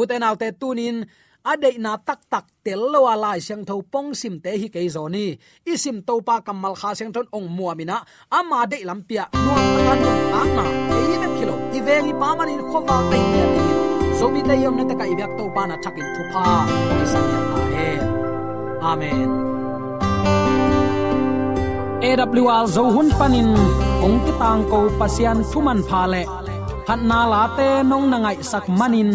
Uten 0.00 0.22
autte 0.28 0.48
tunin 0.60 0.96
adei 1.44 1.76
na 1.80 1.96
tak 1.96 2.20
tak 2.28 2.44
tel 2.64 2.80
lo 2.92 3.08
ala 3.08 3.40
siang 3.40 3.64
tho 3.68 3.80
pong 3.92 4.12
sim 4.20 4.40
te 4.44 4.50
hi 4.60 4.68
ke 4.74 4.80
zoni 4.96 5.26
isim 5.72 6.04
to 6.06 6.20
pa 6.26 6.40
kamal 6.46 6.74
kha 6.80 6.90
siang 6.98 7.12
thon 7.14 7.26
ong 7.36 7.48
muamina 7.56 7.96
ama 8.38 8.66
de 8.70 8.78
lampia 8.88 9.24
nuam 9.32 9.64
takan 9.86 10.20
ta 10.32 10.40
na 10.56 10.64
e 11.12 11.16
ne 11.22 11.28
kilo 11.36 11.54
i 11.76 11.80
ve 11.86 11.96
hi 12.06 12.12
pa 12.20 12.28
man 12.38 12.48
in 12.54 12.62
khowa 12.70 12.96
pe 13.10 13.18
ne 13.32 13.42
ni 13.54 13.64
so 14.18 14.26
bi 14.32 14.40
te 14.48 14.54
yom 14.62 14.74
ne 14.78 14.84
ta 14.90 14.94
ka 15.00 15.04
i 15.12 15.14
byak 15.18 15.32
to 15.38 15.44
pa 15.54 15.62
na 15.70 15.76
thakin 15.84 16.06
thu 16.14 16.22
pa. 16.32 16.44
I 17.02 17.04
san 17.12 17.24
ya 17.32 17.40
ta 17.52 17.60
he. 17.74 17.88
Amen. 18.90 19.30
AWR 22.08 22.64
zo 22.74 22.84
hun 22.94 23.08
panin 23.18 23.50
ong 24.04 24.16
ti 24.24 24.32
tang 24.40 24.62
ko 24.72 24.78
pasian 25.00 25.38
thuman 25.50 25.80
pha 25.88 26.02
le 26.12 26.22
khat 26.86 27.00
na 27.10 27.18
la 27.32 27.42
te 27.56 27.68
nong 27.90 28.06
na 28.12 28.16
ngai 28.24 28.38
sak 28.50 28.64
manin 28.78 29.10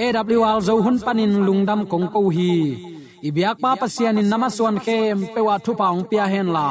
AWR 0.00 0.58
zo 0.66 0.74
hun 0.84 0.96
panin 1.04 1.32
lungdam 1.46 1.80
kong 1.90 2.08
ko 2.08 2.20
hi. 2.36 2.52
Ibyak 3.28 3.60
pa 3.60 3.76
pasian 3.80 4.16
in 4.20 4.32
namaswan 4.32 4.80
khem 4.84 5.18
pewa 5.34 5.54
thu 5.64 5.72
paung 5.80 6.08
pia 6.08 6.24
hen 6.32 6.48
la. 6.56 6.68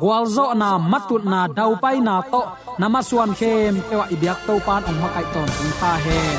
Gwalzo 0.00 0.46
na 0.60 0.68
matut 0.90 1.22
na 1.32 1.40
dau 1.56 1.72
pai 1.82 2.00
na 2.06 2.14
to 2.32 2.42
namaswan 2.80 3.32
khem 3.40 3.74
pewa 3.88 4.04
ibyak 4.14 4.38
to 4.46 4.54
pan 4.66 4.82
ong 4.88 4.98
makai 5.02 5.26
ton 5.34 5.48
tung 5.56 5.74
ta 5.80 5.92
hen. 6.04 6.38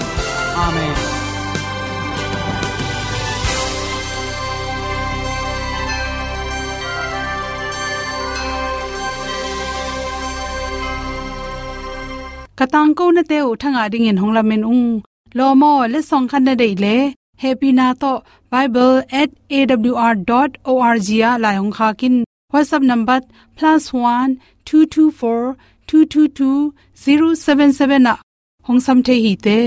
Amen. 0.65 0.97
Katang 12.59 12.91
ko 12.97 13.05
na 13.13 13.21
te 13.29 13.37
thanga 13.61 13.83
ding 13.93 14.09
in 14.09 14.17
honglamen 14.21 14.65
ung 14.73 14.85
lo 15.37 15.47
mo 15.61 15.71
le. 15.93 15.99
Song 16.09 16.25
khan 16.31 16.43
na 16.47 16.53
dei 16.61 16.73
le 16.83 16.95
happy 17.43 17.69
na 17.79 17.87
to 18.01 18.11
bible@awr.org 18.51 21.07
ya 21.21 21.31
la 21.43 21.49
hong 21.59 21.73
kha 21.77 21.87
kin 21.99 22.15
whatsapp 22.53 22.83
number 22.91 23.19
+1 23.57 24.29
224 24.65 25.55
222 25.87 26.73
077 26.95 28.01
na. 28.07 28.13
Hong 28.67 28.79
sam 28.85 28.97
the 29.05 29.15
hi 29.23 29.33
te. 29.45 29.57